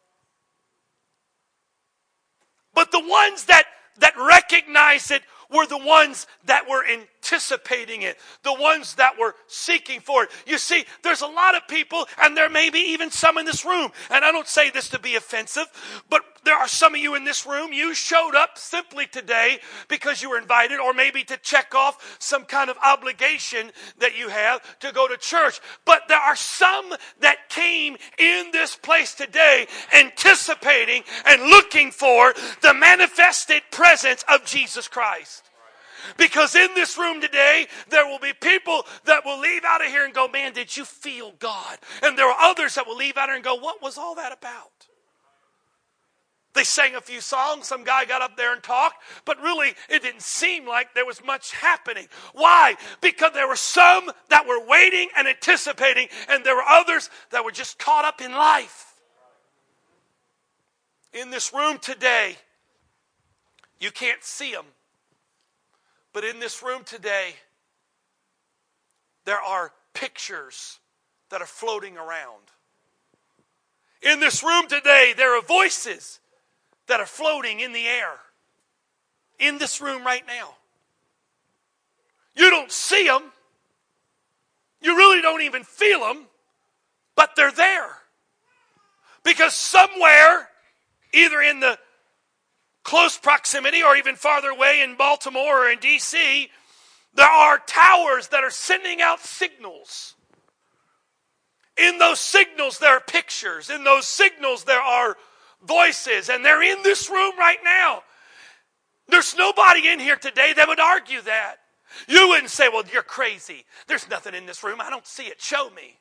But 2.73 2.91
the 2.91 2.99
ones 2.99 3.45
that, 3.45 3.65
that 3.99 4.13
recognized 4.17 5.11
it 5.11 5.23
were 5.49 5.65
the 5.65 5.77
ones 5.77 6.27
that 6.45 6.69
were 6.69 6.83
anticipating 6.85 8.01
it, 8.01 8.17
the 8.43 8.53
ones 8.53 8.95
that 8.95 9.17
were 9.19 9.35
seeking 9.47 9.99
for 9.99 10.23
it. 10.23 10.29
You 10.45 10.57
see, 10.57 10.85
there's 11.03 11.21
a 11.21 11.27
lot 11.27 11.55
of 11.55 11.67
people, 11.67 12.05
and 12.21 12.35
there 12.35 12.49
may 12.49 12.69
be 12.69 12.79
even 12.79 13.11
some 13.11 13.37
in 13.37 13.45
this 13.45 13.65
room, 13.65 13.91
and 14.09 14.23
I 14.23 14.31
don't 14.31 14.47
say 14.47 14.69
this 14.69 14.89
to 14.89 14.99
be 14.99 15.15
offensive, 15.15 15.67
but 16.09 16.21
there 16.47 16.55
are 16.55 16.67
some 16.67 16.95
of 16.95 17.01
you 17.01 17.15
in 17.15 17.25
this 17.25 17.45
room, 17.45 17.73
you 17.73 17.93
showed 17.93 18.33
up 18.33 18.57
simply 18.57 19.05
today 19.05 19.59
because 19.89 20.21
you 20.21 20.29
were 20.29 20.37
invited, 20.37 20.79
or 20.79 20.93
maybe 20.93 21.25
to 21.25 21.35
check 21.35 21.75
off 21.75 22.15
some 22.19 22.45
kind 22.45 22.69
of 22.69 22.77
obligation 22.81 23.69
that 23.99 24.17
you 24.17 24.29
have 24.29 24.61
to 24.79 24.93
go 24.93 25.09
to 25.09 25.17
church. 25.17 25.59
But 25.83 26.03
there 26.07 26.17
are 26.17 26.37
some 26.37 26.93
that 27.19 27.49
came 27.49 27.97
in 28.17 28.51
this 28.53 28.77
place 28.77 29.13
today 29.13 29.67
anticipating 29.93 31.03
and 31.25 31.41
looking 31.43 31.91
for 31.91 32.33
the 32.61 32.73
manifested 32.73 33.63
presence 33.69 34.23
of 34.31 34.45
Jesus 34.45 34.87
Christ. 34.87 35.43
Because 36.15 36.55
in 36.55 36.73
this 36.75 36.97
room 36.97 37.19
today, 37.19 37.67
there 37.89 38.05
will 38.05 38.19
be 38.19 38.31
people 38.31 38.85
that 39.03 39.25
will 39.25 39.41
leave 39.41 39.65
out 39.65 39.81
of 39.81 39.87
here 39.87 40.05
and 40.05 40.13
go, 40.13 40.29
Man, 40.29 40.53
did 40.53 40.77
you 40.77 40.85
feel 40.85 41.33
God? 41.39 41.77
And 42.01 42.17
there 42.17 42.29
are 42.29 42.39
others 42.39 42.75
that 42.75 42.87
will 42.87 42.95
leave 42.95 43.17
out 43.17 43.27
here 43.27 43.35
and 43.35 43.43
go, 43.43 43.55
What 43.55 43.81
was 43.81 43.97
all 43.97 44.15
that 44.15 44.31
about? 44.31 44.86
They 46.57 46.63
sang 46.63 46.95
a 46.95 47.01
few 47.01 47.21
songs. 47.21 47.67
Some 47.67 47.83
guy 47.83 48.05
got 48.05 48.23
up 48.23 48.35
there 48.35 48.51
and 48.51 48.63
talked, 48.63 49.03
but 49.25 49.39
really 49.39 49.75
it 49.89 50.01
didn't 50.01 50.23
seem 50.23 50.67
like 50.67 50.95
there 50.95 51.05
was 51.05 51.23
much 51.23 51.53
happening. 51.53 52.07
Why? 52.33 52.75
Because 52.99 53.33
there 53.33 53.47
were 53.47 53.55
some 53.55 54.09
that 54.29 54.47
were 54.47 54.65
waiting 54.65 55.09
and 55.15 55.27
anticipating, 55.27 56.07
and 56.27 56.43
there 56.43 56.55
were 56.55 56.63
others 56.63 57.11
that 57.29 57.45
were 57.45 57.51
just 57.51 57.77
caught 57.77 58.05
up 58.05 58.21
in 58.21 58.31
life. 58.31 58.95
In 61.13 61.29
this 61.29 61.53
room 61.53 61.77
today, 61.77 62.37
you 63.79 63.91
can't 63.91 64.23
see 64.23 64.51
them, 64.51 64.65
but 66.11 66.23
in 66.23 66.39
this 66.39 66.63
room 66.63 66.83
today, 66.83 67.35
there 69.25 69.39
are 69.39 69.73
pictures 69.93 70.79
that 71.29 71.39
are 71.39 71.45
floating 71.45 71.97
around. 71.97 72.49
In 74.01 74.19
this 74.19 74.41
room 74.41 74.67
today, 74.67 75.13
there 75.15 75.37
are 75.37 75.43
voices 75.43 76.19
that 76.87 76.99
are 76.99 77.05
floating 77.05 77.59
in 77.59 77.73
the 77.73 77.85
air 77.85 78.13
in 79.39 79.57
this 79.57 79.81
room 79.81 80.05
right 80.05 80.25
now. 80.25 80.55
You 82.35 82.49
don't 82.49 82.71
see 82.71 83.07
them, 83.07 83.23
you 84.81 84.95
really 84.95 85.21
don't 85.21 85.41
even 85.41 85.63
feel 85.63 86.01
them, 86.01 86.27
but 87.15 87.35
they're 87.35 87.51
there. 87.51 87.89
Because 89.23 89.53
somewhere, 89.53 90.49
either 91.13 91.41
in 91.41 91.59
the 91.59 91.77
close 92.83 93.17
proximity 93.17 93.83
or 93.83 93.95
even 93.97 94.15
farther 94.15 94.49
away 94.49 94.81
in 94.81 94.95
Baltimore 94.95 95.65
or 95.65 95.69
in 95.69 95.79
DC, 95.79 96.47
there 97.15 97.27
are 97.27 97.59
towers 97.65 98.29
that 98.29 98.43
are 98.43 98.51
sending 98.51 99.01
out 99.01 99.19
signals. 99.19 100.15
In 101.77 101.97
those 101.97 102.19
signals, 102.19 102.79
there 102.79 102.95
are 102.95 103.01
pictures. 103.01 103.69
In 103.69 103.83
those 103.83 104.07
signals, 104.07 104.63
there 104.63 104.81
are 104.81 105.17
voices, 105.65 106.29
and 106.29 106.43
they're 106.43 106.63
in 106.63 106.83
this 106.83 107.09
room 107.09 107.37
right 107.37 107.59
now. 107.63 108.03
There's 109.07 109.35
nobody 109.35 109.87
in 109.87 109.99
here 109.99 110.17
today 110.17 110.53
that 110.55 110.67
would 110.67 110.79
argue 110.79 111.21
that. 111.21 111.57
You 112.07 112.29
wouldn't 112.29 112.49
say, 112.49 112.69
Well, 112.69 112.83
you're 112.91 113.03
crazy. 113.03 113.65
There's 113.87 114.09
nothing 114.09 114.35
in 114.35 114.45
this 114.45 114.63
room. 114.63 114.81
I 114.81 114.89
don't 114.89 115.07
see 115.07 115.23
it. 115.23 115.41
Show 115.41 115.69
me. 115.69 115.97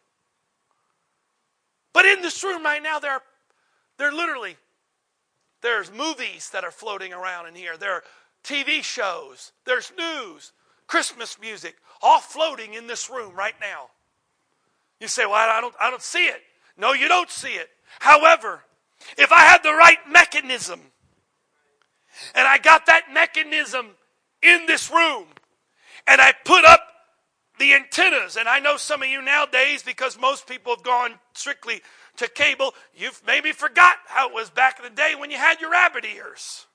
But 1.93 2.05
in 2.05 2.21
this 2.21 2.43
room 2.45 2.63
right 2.63 2.83
now, 2.83 2.99
there 2.99 3.13
are, 3.13 3.23
there 3.97 4.13
literally 4.13 4.57
there's 5.63 5.91
movies 5.93 6.51
that 6.51 6.65
are 6.65 6.71
floating 6.71 7.13
around 7.13 7.47
in 7.47 7.55
here. 7.55 7.77
There 7.77 7.93
are 7.93 8.05
TV 8.45 8.83
shows. 8.83 9.53
There's 9.65 9.93
news, 9.99 10.53
Christmas 10.87 11.39
music, 11.41 11.77
all 12.03 12.21
floating 12.21 12.75
in 12.75 12.87
this 12.87 13.09
room 13.09 13.35
right 13.35 13.55
now. 13.61 13.91
You 15.01 15.09
say, 15.09 15.27
Well, 15.27 15.35
I 15.35 15.61
don't, 15.61 15.75
I 15.81 15.91
don't 15.91 16.03
see 16.03 16.27
it. 16.27 16.41
No, 16.77 16.93
you 16.93 17.09
don't 17.09 17.31
see 17.31 17.55
it. 17.55 17.69
However, 18.01 18.63
if 19.17 19.33
I 19.33 19.41
had 19.41 19.63
the 19.63 19.73
right 19.73 19.99
mechanism, 20.09 20.81
and 22.35 22.47
I 22.47 22.59
got 22.59 22.87
that 22.87 23.13
mechanism 23.13 23.91
in 24.43 24.67
this 24.67 24.91
room, 24.91 25.27
and 26.07 26.21
I 26.21 26.33
put 26.45 26.65
up 26.65 26.81
the 27.59 27.75
antennas, 27.75 28.37
and 28.37 28.49
I 28.49 28.59
know 28.59 28.77
some 28.77 29.03
of 29.03 29.09
you 29.09 29.23
nowadays, 29.23 29.83
because 29.83 30.19
most 30.19 30.47
people 30.47 30.75
have 30.75 30.85
gone 30.85 31.15
strictly 31.33 31.81
to 32.17 32.29
cable, 32.29 32.75
you've 32.95 33.23
maybe 33.27 33.53
forgot 33.53 33.97
how 34.07 34.29
it 34.29 34.35
was 34.35 34.51
back 34.51 34.79
in 34.79 34.85
the 34.85 34.91
day 34.91 35.15
when 35.19 35.31
you 35.31 35.37
had 35.37 35.61
your 35.61 35.71
rabbit 35.71 36.05
ears. 36.05 36.67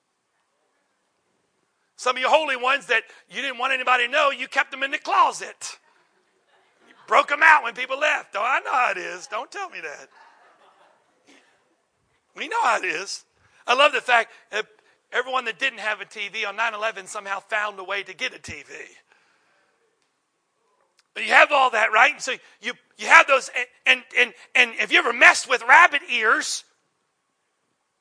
Some 1.96 2.16
of 2.16 2.22
you 2.22 2.28
holy 2.28 2.56
ones 2.56 2.86
that 2.86 3.04
you 3.30 3.42
didn't 3.42 3.58
want 3.58 3.72
anybody 3.72 4.06
to 4.06 4.12
know, 4.12 4.30
you 4.30 4.48
kept 4.48 4.72
them 4.72 4.82
in 4.82 4.90
the 4.90 4.98
closet. 4.98 5.78
You 6.88 6.94
broke 7.06 7.28
them 7.28 7.42
out 7.44 7.62
when 7.62 7.74
people 7.74 7.98
left. 7.98 8.34
Oh, 8.34 8.42
I 8.42 8.60
know 8.60 8.72
how 8.72 8.90
it 8.90 8.98
is. 8.98 9.28
Don't 9.28 9.50
tell 9.50 9.70
me 9.70 9.78
that. 9.80 10.08
We 12.36 12.48
know 12.48 12.62
how 12.62 12.78
it 12.78 12.84
is. 12.84 13.24
I 13.66 13.74
love 13.74 13.92
the 13.92 14.00
fact 14.00 14.32
that 14.50 14.66
everyone 15.12 15.44
that 15.44 15.58
didn't 15.58 15.80
have 15.80 16.00
a 16.00 16.04
TV 16.04 16.46
on 16.46 16.56
9 16.56 16.74
11 16.74 17.06
somehow 17.06 17.40
found 17.40 17.78
a 17.78 17.84
way 17.84 18.02
to 18.02 18.14
get 18.14 18.34
a 18.34 18.38
TV. 18.38 18.66
But 21.14 21.24
you 21.24 21.30
have 21.30 21.52
all 21.52 21.70
that, 21.70 21.92
right? 21.92 22.20
So 22.22 22.32
you, 22.62 22.72
you 22.96 23.06
have 23.06 23.26
those, 23.26 23.50
and, 23.86 24.02
and, 24.18 24.32
and 24.54 24.72
if 24.80 24.90
you 24.90 24.98
ever 24.98 25.12
messed 25.12 25.48
with 25.48 25.62
rabbit 25.68 26.00
ears, 26.10 26.64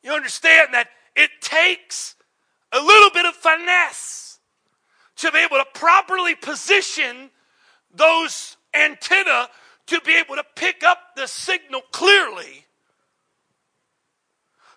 you 0.02 0.12
understand 0.12 0.74
that 0.74 0.88
it 1.16 1.30
takes 1.42 2.16
a 2.72 2.80
little 2.80 3.10
bit 3.10 3.26
of 3.26 3.36
finesse 3.36 4.40
to 5.18 5.32
be 5.32 5.40
able 5.40 5.58
to 5.58 5.66
properly 5.74 6.36
position 6.36 7.30
those 7.94 8.56
antenna 8.74 9.50
to 9.88 10.00
be 10.02 10.18
able 10.18 10.36
to 10.36 10.46
pick 10.56 10.84
up 10.84 11.00
the 11.18 11.28
signal 11.28 11.82
clearly 11.92 12.66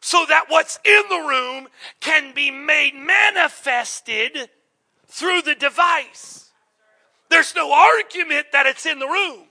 so 0.04 0.22
that 0.28 0.44
what's 0.48 0.78
in 0.84 1.02
the 1.08 1.26
room 1.26 1.66
can 2.00 2.34
be 2.34 2.50
made 2.50 2.94
manifested 2.94 4.50
through 5.06 5.40
the 5.40 5.54
device. 5.54 6.50
There's 7.30 7.54
no 7.54 7.72
argument 7.72 8.48
that 8.52 8.66
it's 8.66 8.84
in 8.84 8.98
the 8.98 9.06
room. 9.06 9.46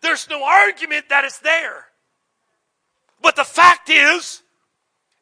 There's 0.00 0.26
no 0.30 0.42
argument 0.42 1.10
that 1.10 1.26
it's 1.26 1.40
there. 1.40 1.84
But 3.20 3.36
the 3.36 3.44
fact 3.44 3.90
is, 3.90 4.40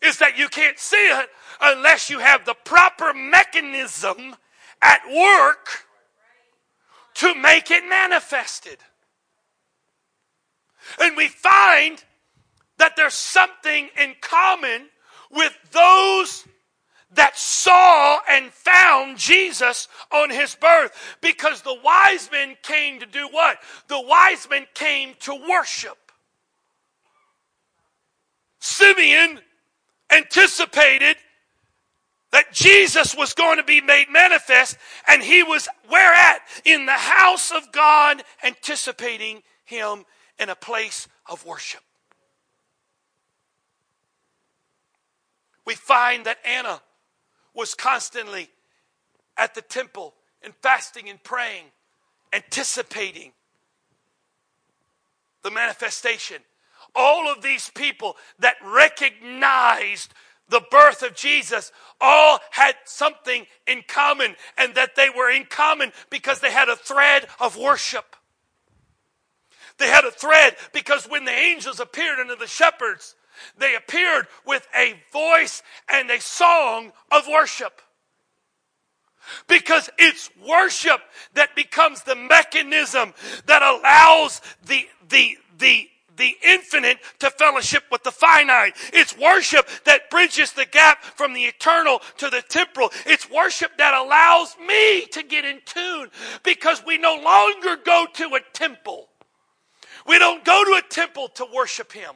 is 0.00 0.18
that 0.18 0.38
you 0.38 0.46
can't 0.46 0.78
see 0.78 1.08
it 1.08 1.28
unless 1.60 2.08
you 2.08 2.20
have 2.20 2.44
the 2.44 2.54
proper 2.54 3.12
mechanism 3.12 4.36
at 4.80 5.00
work 5.08 5.86
to 7.14 7.34
make 7.34 7.72
it 7.72 7.82
manifested. 7.88 8.78
And 11.00 11.16
we 11.16 11.26
find 11.26 12.04
that 12.78 12.96
there's 12.96 13.14
something 13.14 13.88
in 14.00 14.14
common 14.20 14.88
with 15.30 15.56
those 15.72 16.44
that 17.12 17.36
saw 17.36 18.18
and 18.28 18.50
found 18.52 19.16
Jesus 19.16 19.88
on 20.12 20.30
his 20.30 20.54
birth 20.54 20.92
because 21.20 21.62
the 21.62 21.78
wise 21.82 22.28
men 22.30 22.56
came 22.62 23.00
to 23.00 23.06
do 23.06 23.28
what? 23.30 23.58
The 23.88 24.00
wise 24.00 24.46
men 24.50 24.66
came 24.74 25.14
to 25.20 25.34
worship. 25.48 25.96
Simeon 28.60 29.40
anticipated 30.10 31.16
that 32.30 32.52
Jesus 32.52 33.16
was 33.16 33.32
going 33.32 33.56
to 33.56 33.64
be 33.64 33.80
made 33.80 34.06
manifest, 34.10 34.76
and 35.06 35.22
he 35.22 35.42
was 35.42 35.66
where 35.88 36.12
at? 36.12 36.40
In 36.64 36.84
the 36.84 36.92
house 36.92 37.50
of 37.50 37.72
God, 37.72 38.22
anticipating 38.44 39.42
him 39.64 40.04
in 40.38 40.50
a 40.50 40.54
place 40.54 41.08
of 41.26 41.46
worship. 41.46 41.80
We 45.68 45.74
find 45.74 46.24
that 46.24 46.38
Anna 46.46 46.80
was 47.52 47.74
constantly 47.74 48.48
at 49.36 49.54
the 49.54 49.60
temple 49.60 50.14
and 50.40 50.54
fasting 50.62 51.10
and 51.10 51.22
praying, 51.22 51.64
anticipating 52.32 53.32
the 55.42 55.50
manifestation. 55.50 56.38
All 56.94 57.30
of 57.30 57.42
these 57.42 57.70
people 57.74 58.16
that 58.38 58.56
recognized 58.64 60.14
the 60.48 60.62
birth 60.70 61.02
of 61.02 61.14
Jesus 61.14 61.70
all 62.00 62.38
had 62.52 62.74
something 62.86 63.44
in 63.66 63.82
common, 63.86 64.36
and 64.56 64.74
that 64.74 64.96
they 64.96 65.10
were 65.14 65.30
in 65.30 65.44
common 65.44 65.92
because 66.08 66.40
they 66.40 66.50
had 66.50 66.70
a 66.70 66.76
thread 66.76 67.26
of 67.40 67.58
worship. 67.58 68.16
They 69.76 69.88
had 69.88 70.06
a 70.06 70.12
thread 70.12 70.56
because 70.72 71.04
when 71.04 71.26
the 71.26 71.30
angels 71.30 71.78
appeared 71.78 72.20
unto 72.20 72.36
the 72.36 72.46
shepherds, 72.46 73.16
they 73.58 73.74
appeared 73.74 74.26
with 74.46 74.66
a 74.76 74.94
voice 75.12 75.62
and 75.88 76.10
a 76.10 76.20
song 76.20 76.92
of 77.10 77.26
worship. 77.28 77.80
Because 79.46 79.90
it's 79.98 80.30
worship 80.48 81.00
that 81.34 81.54
becomes 81.54 82.02
the 82.02 82.16
mechanism 82.16 83.12
that 83.46 83.62
allows 83.62 84.40
the, 84.66 84.86
the, 85.08 85.36
the, 85.58 85.88
the 86.16 86.36
infinite 86.44 86.98
to 87.20 87.30
fellowship 87.30 87.84
with 87.90 88.02
the 88.02 88.10
finite. 88.10 88.76
It's 88.92 89.16
worship 89.16 89.68
that 89.84 90.10
bridges 90.10 90.52
the 90.52 90.66
gap 90.66 91.02
from 91.02 91.32
the 91.32 91.44
eternal 91.44 92.00
to 92.18 92.28
the 92.28 92.42
temporal. 92.42 92.90
It's 93.06 93.30
worship 93.30 93.76
that 93.78 93.94
allows 93.94 94.56
me 94.66 95.06
to 95.06 95.22
get 95.22 95.44
in 95.44 95.60
tune 95.64 96.10
because 96.42 96.82
we 96.86 96.98
no 96.98 97.14
longer 97.16 97.76
go 97.84 98.06
to 98.14 98.34
a 98.34 98.40
temple. 98.52 99.08
We 100.06 100.18
don't 100.18 100.44
go 100.44 100.64
to 100.64 100.82
a 100.84 100.88
temple 100.88 101.28
to 101.34 101.46
worship 101.54 101.92
Him. 101.92 102.14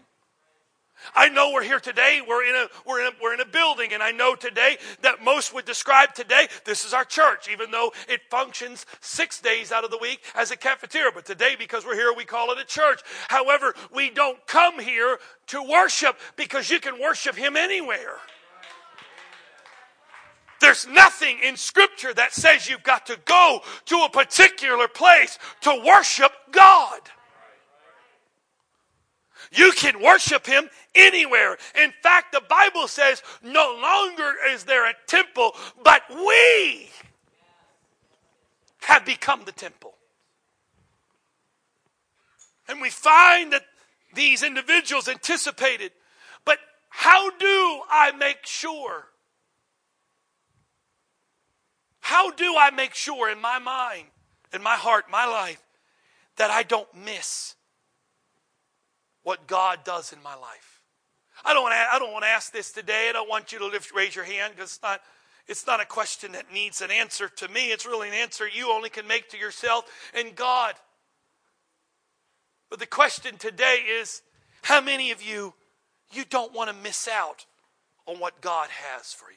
I 1.15 1.29
know 1.29 1.53
we're 1.53 1.63
here 1.63 1.81
today. 1.81 2.21
We're 2.27 2.45
in 2.45 2.55
a 2.55 2.69
we're 2.87 3.01
in 3.01 3.07
a, 3.07 3.11
we're 3.23 3.35
in 3.35 3.41
a 3.41 3.47
building, 3.47 3.93
and 3.93 4.03
I 4.03 4.11
know 4.11 4.35
today 4.35 4.79
that 5.03 5.23
most 5.23 5.55
would 5.55 5.65
describe 5.65 6.15
today 6.15 6.49
this 6.65 6.85
is 6.85 6.95
our 6.95 7.05
church, 7.05 7.49
even 7.51 7.71
though 7.71 7.93
it 8.09 8.21
functions 8.31 8.87
six 9.01 9.41
days 9.41 9.73
out 9.73 9.85
of 9.85 9.91
the 9.91 9.99
week 9.99 10.21
as 10.35 10.51
a 10.51 10.57
cafeteria. 10.57 11.11
But 11.15 11.27
today, 11.27 11.57
because 11.59 11.85
we're 11.85 11.95
here, 11.95 12.13
we 12.15 12.25
call 12.25 12.53
it 12.53 12.59
a 12.59 12.65
church. 12.65 13.01
However, 13.29 13.75
we 13.95 14.11
don't 14.11 14.45
come 14.47 14.79
here 14.79 15.19
to 15.49 15.63
worship 15.63 16.19
because 16.37 16.71
you 16.71 16.81
can 16.81 17.01
worship 17.01 17.37
Him 17.37 17.57
anywhere. 17.57 18.17
There's 20.61 20.87
nothing 20.87 21.39
in 21.43 21.57
Scripture 21.57 22.15
that 22.15 22.33
says 22.33 22.69
you've 22.69 22.85
got 22.85 23.07
to 23.07 23.19
go 23.25 23.63
to 23.87 23.97
a 24.05 24.09
particular 24.09 24.87
place 24.87 25.39
to 25.63 25.83
worship 25.85 26.31
God. 26.53 27.01
You 29.53 29.73
can 29.73 30.03
worship 30.03 30.47
him 30.47 30.71
anywhere. 30.95 31.59
In 31.81 31.93
fact, 32.03 32.33
the 32.33 32.43
Bible 32.49 32.89
says 32.89 33.23
no 33.43 33.79
longer 33.81 34.33
is 34.51 34.65
there 34.65 34.89
a 34.89 34.95
temple, 35.07 35.55
but 35.83 36.03
we 36.09 36.89
have 38.83 39.05
become 39.05 39.43
the 39.45 39.53
temple. 39.53 39.95
And 42.67 42.81
we 42.81 42.89
find 42.89 43.53
that 43.53 43.65
these 44.15 44.43
individuals 44.43 45.07
anticipated, 45.07 45.93
but 46.47 46.59
how 46.89 47.31
do 47.31 47.81
I 47.91 48.13
make 48.19 48.47
sure? 48.47 49.09
How 52.01 52.31
do 52.31 52.57
I 52.59 52.71
make 52.71 52.95
sure 52.95 53.31
in 53.31 53.41
my 53.41 53.59
mind, 53.59 54.07
in 54.53 54.63
my 54.63 54.77
heart, 54.77 55.07
my 55.11 55.27
life, 55.27 55.63
that 56.37 56.51
I 56.51 56.63
don't 56.63 56.89
miss 56.95 57.55
what 59.23 59.47
God 59.47 59.81
does 59.85 60.13
in 60.13 60.23
my 60.23 60.35
life. 60.35 60.81
I 61.45 61.55
don't 61.55 61.63
want 61.63 61.73
to, 61.73 61.95
I 61.95 61.99
don't 61.99 62.13
want 62.13 62.25
to 62.25 62.29
ask 62.29 62.53
this 62.53 62.73
today. 62.73 63.07
I 63.09 63.13
don't 63.13 63.29
want 63.29 63.53
you 63.53 63.59
to 63.61 63.67
lift, 63.67 63.95
raise 63.95 64.15
your 64.15 64.25
hand 64.25 64.55
because 64.55 64.71
it's 64.71 64.83
not, 64.83 65.01
it's 65.49 65.67
not 65.67 65.81
a 65.81 65.87
question 65.87 66.33
that 66.33 66.53
needs 66.53 66.81
an 66.81 66.91
answer 66.91 67.29
to 67.29 67.49
me. 67.49 67.73
It's 67.73 67.87
really 67.87 68.09
an 68.09 68.15
answer 68.15 68.47
you 68.47 68.71
only 68.71 68.91
can 68.91 69.07
make 69.07 69.31
to 69.31 69.39
yourself 69.39 69.91
and 70.15 70.37
God. 70.37 70.75
But 72.71 72.79
the 72.79 72.87
question 72.87 73.37
today 73.39 73.79
is 74.01 74.23
how 74.63 74.81
many 74.81 75.11
of 75.11 75.23
you, 75.23 75.55
you 76.13 76.25
don't 76.29 76.55
want 76.55 76.71
to 76.71 76.77
miss 76.77 77.09
out 77.09 77.45
on 78.07 78.19
what 78.19 78.41
God 78.41 78.69
has 78.71 79.13
for 79.13 79.31
you? 79.31 79.37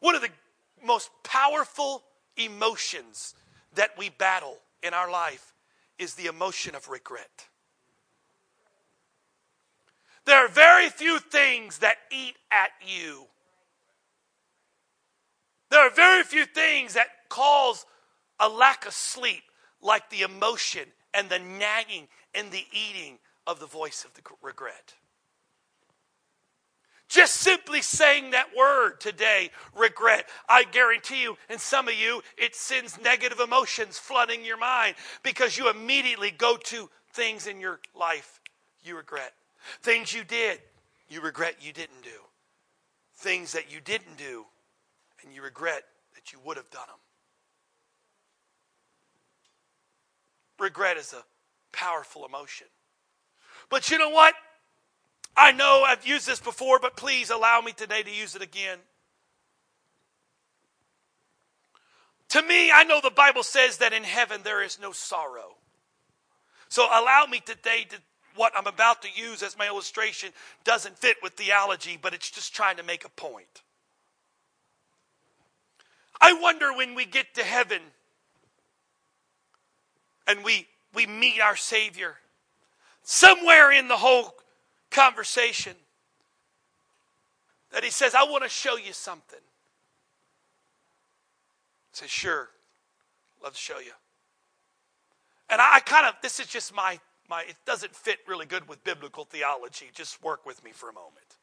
One 0.00 0.14
of 0.14 0.22
the 0.22 0.30
most 0.84 1.10
powerful 1.24 2.02
emotions 2.36 3.34
that 3.74 3.90
we 3.98 4.10
battle 4.10 4.56
in 4.82 4.94
our 4.94 5.10
life 5.10 5.52
is 5.98 6.14
the 6.14 6.26
emotion 6.26 6.74
of 6.74 6.88
regret. 6.88 7.48
There 10.24 10.44
are 10.44 10.48
very 10.48 10.88
few 10.90 11.18
things 11.18 11.78
that 11.78 11.96
eat 12.10 12.36
at 12.52 12.70
you. 12.86 13.26
There 15.70 15.80
are 15.80 15.90
very 15.90 16.22
few 16.22 16.44
things 16.44 16.94
that 16.94 17.08
cause 17.28 17.84
a 18.38 18.48
lack 18.48 18.86
of 18.86 18.92
sleep, 18.92 19.42
like 19.82 20.10
the 20.10 20.22
emotion 20.22 20.84
and 21.14 21.28
the 21.28 21.38
nagging 21.38 22.08
and 22.34 22.50
the 22.50 22.64
eating 22.72 23.18
of 23.46 23.60
the 23.60 23.66
voice 23.66 24.04
of 24.04 24.14
the 24.14 24.22
regret. 24.42 24.94
Just 27.08 27.36
simply 27.36 27.80
saying 27.80 28.32
that 28.32 28.48
word 28.56 29.00
today, 29.00 29.50
regret, 29.74 30.28
I 30.46 30.64
guarantee 30.64 31.22
you, 31.22 31.38
and 31.48 31.58
some 31.58 31.88
of 31.88 31.94
you, 31.94 32.22
it 32.36 32.54
sends 32.54 33.00
negative 33.00 33.40
emotions 33.40 33.98
flooding 33.98 34.44
your 34.44 34.58
mind 34.58 34.94
because 35.22 35.56
you 35.56 35.70
immediately 35.70 36.30
go 36.30 36.58
to 36.64 36.90
things 37.12 37.46
in 37.46 37.60
your 37.60 37.80
life 37.98 38.40
you 38.84 38.94
regret. 38.96 39.32
Things 39.80 40.12
you 40.12 40.22
did, 40.22 40.60
you 41.08 41.22
regret 41.22 41.56
you 41.60 41.72
didn't 41.72 42.02
do. 42.02 42.10
Things 43.16 43.52
that 43.52 43.72
you 43.72 43.80
didn't 43.80 44.18
do, 44.18 44.44
and 45.24 45.34
you 45.34 45.42
regret 45.42 45.84
that 46.14 46.32
you 46.32 46.38
would 46.44 46.58
have 46.58 46.70
done 46.70 46.86
them. 46.86 46.98
Regret 50.58 50.98
is 50.98 51.14
a 51.14 51.24
powerful 51.72 52.26
emotion. 52.26 52.66
But 53.70 53.90
you 53.90 53.98
know 53.98 54.10
what? 54.10 54.34
I 55.36 55.52
know 55.52 55.84
I've 55.86 56.06
used 56.06 56.26
this 56.26 56.40
before, 56.40 56.78
but 56.78 56.96
please 56.96 57.30
allow 57.30 57.60
me 57.60 57.72
today 57.72 58.02
to 58.02 58.10
use 58.10 58.34
it 58.34 58.42
again. 58.42 58.78
To 62.30 62.42
me, 62.42 62.70
I 62.70 62.84
know 62.84 63.00
the 63.00 63.10
Bible 63.10 63.42
says 63.42 63.78
that 63.78 63.92
in 63.92 64.04
heaven 64.04 64.42
there 64.44 64.62
is 64.62 64.78
no 64.80 64.92
sorrow. 64.92 65.56
So 66.68 66.84
allow 66.84 67.26
me 67.30 67.40
today 67.40 67.86
to 67.88 67.96
what 68.36 68.52
I'm 68.56 68.66
about 68.66 69.02
to 69.02 69.08
use 69.14 69.42
as 69.42 69.58
my 69.58 69.66
illustration 69.66 70.30
doesn't 70.64 70.98
fit 70.98 71.16
with 71.22 71.32
theology, 71.34 71.98
but 72.00 72.14
it's 72.14 72.30
just 72.30 72.54
trying 72.54 72.76
to 72.76 72.82
make 72.82 73.04
a 73.04 73.08
point. 73.10 73.62
I 76.20 76.34
wonder 76.34 76.72
when 76.72 76.94
we 76.94 77.04
get 77.04 77.34
to 77.34 77.44
heaven 77.44 77.80
and 80.26 80.44
we, 80.44 80.66
we 80.94 81.06
meet 81.06 81.40
our 81.40 81.56
Savior, 81.56 82.16
somewhere 83.02 83.72
in 83.72 83.88
the 83.88 83.96
whole 83.96 84.34
conversation 84.90 85.74
that 87.72 87.84
he 87.84 87.90
says, 87.90 88.14
I 88.14 88.24
want 88.24 88.44
to 88.44 88.48
show 88.48 88.76
you 88.76 88.92
something. 88.92 89.38
I 91.92 91.92
say, 91.92 92.06
sure, 92.06 92.48
love 93.42 93.52
to 93.52 93.58
show 93.58 93.78
you. 93.78 93.92
And 95.50 95.60
I, 95.60 95.76
I 95.76 95.80
kind 95.80 96.06
of, 96.06 96.14
this 96.22 96.40
is 96.40 96.46
just 96.46 96.74
my, 96.74 96.98
my, 97.28 97.42
it 97.42 97.56
doesn't 97.66 97.94
fit 97.94 98.18
really 98.26 98.46
good 98.46 98.68
with 98.68 98.82
biblical 98.84 99.24
theology. 99.24 99.86
Just 99.94 100.22
work 100.22 100.46
with 100.46 100.62
me 100.64 100.70
for 100.72 100.88
a 100.88 100.92
moment. 100.92 101.36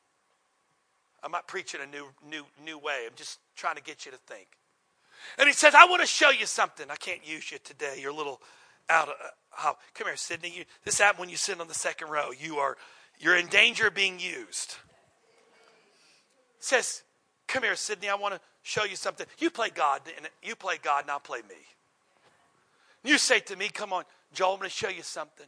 I'm 1.23 1.31
not 1.31 1.47
preaching 1.47 1.81
a 1.81 1.87
new, 1.87 2.07
new, 2.29 2.45
new 2.63 2.77
way. 2.77 3.03
I'm 3.07 3.15
just 3.15 3.39
trying 3.55 3.75
to 3.75 3.81
get 3.81 4.05
you 4.05 4.11
to 4.11 4.17
think. 4.17 4.47
And 5.39 5.47
he 5.47 5.53
says, 5.53 5.73
I 5.73 5.85
want 5.85 6.01
to 6.01 6.07
show 6.07 6.29
you 6.29 6.45
something. 6.45 6.85
I 6.89 6.95
can't 6.95 7.27
use 7.27 7.51
you 7.51 7.57
today. 7.63 7.97
You're 7.99 8.11
a 8.11 8.15
little 8.15 8.41
out 8.89 9.09
of, 9.09 9.15
uh, 9.63 9.73
come 9.95 10.07
here, 10.07 10.15
Sydney. 10.15 10.53
You, 10.55 10.65
this 10.83 10.99
happened 10.99 11.21
when 11.21 11.29
you 11.29 11.37
sit 11.37 11.59
on 11.59 11.67
the 11.67 11.73
second 11.73 12.09
row. 12.09 12.29
You 12.31 12.57
are 12.57 12.77
you're 13.19 13.37
in 13.37 13.47
danger 13.47 13.87
of 13.87 13.95
being 13.95 14.19
used. 14.19 14.75
says, 16.59 17.03
Come 17.47 17.63
here, 17.63 17.75
Sydney, 17.75 18.09
I 18.09 18.15
want 18.15 18.33
to 18.33 18.41
show 18.63 18.83
you 18.83 18.95
something. 18.95 19.27
You 19.37 19.49
play 19.49 19.69
God, 19.69 20.01
and 20.17 20.27
you 20.41 20.55
play 20.55 20.77
God, 20.81 21.03
and 21.03 21.11
I'll 21.11 21.19
play 21.19 21.41
me. 21.47 21.55
You 23.03 23.17
say 23.17 23.39
to 23.41 23.55
me, 23.55 23.69
Come 23.69 23.93
on, 23.93 24.03
Joel, 24.33 24.53
I'm 24.53 24.59
going 24.59 24.69
to 24.69 24.75
show 24.75 24.89
you 24.89 25.03
something. 25.03 25.45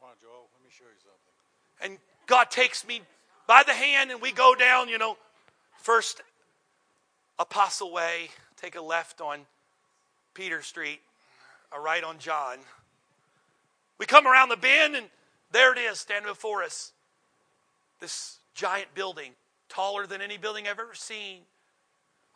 Come 0.00 0.10
on, 0.10 0.16
Joel, 0.20 0.48
let 0.54 0.64
me 0.64 0.70
show 0.70 0.84
you 0.84 1.00
something. 1.00 1.92
And 1.92 1.98
God 2.26 2.50
takes 2.50 2.86
me 2.86 3.02
by 3.46 3.62
the 3.64 3.72
hand 3.72 4.10
and 4.10 4.20
we 4.20 4.32
go 4.32 4.54
down, 4.54 4.88
you 4.88 4.98
know, 4.98 5.16
first 5.78 6.22
Apostle 7.38 7.92
Way, 7.92 8.28
take 8.56 8.76
a 8.76 8.80
left 8.80 9.20
on 9.20 9.40
Peter 10.34 10.62
Street, 10.62 11.00
a 11.72 11.80
right 11.80 12.02
on 12.02 12.18
John. 12.18 12.58
We 13.98 14.06
come 14.06 14.26
around 14.26 14.48
the 14.48 14.56
bend 14.56 14.96
and 14.96 15.06
there 15.56 15.72
it 15.72 15.78
is, 15.78 15.98
standing 15.98 16.30
before 16.30 16.62
us. 16.62 16.92
This 17.98 18.38
giant 18.54 18.94
building, 18.94 19.32
taller 19.70 20.06
than 20.06 20.20
any 20.20 20.36
building 20.36 20.68
I've 20.68 20.78
ever 20.78 20.94
seen. 20.94 21.40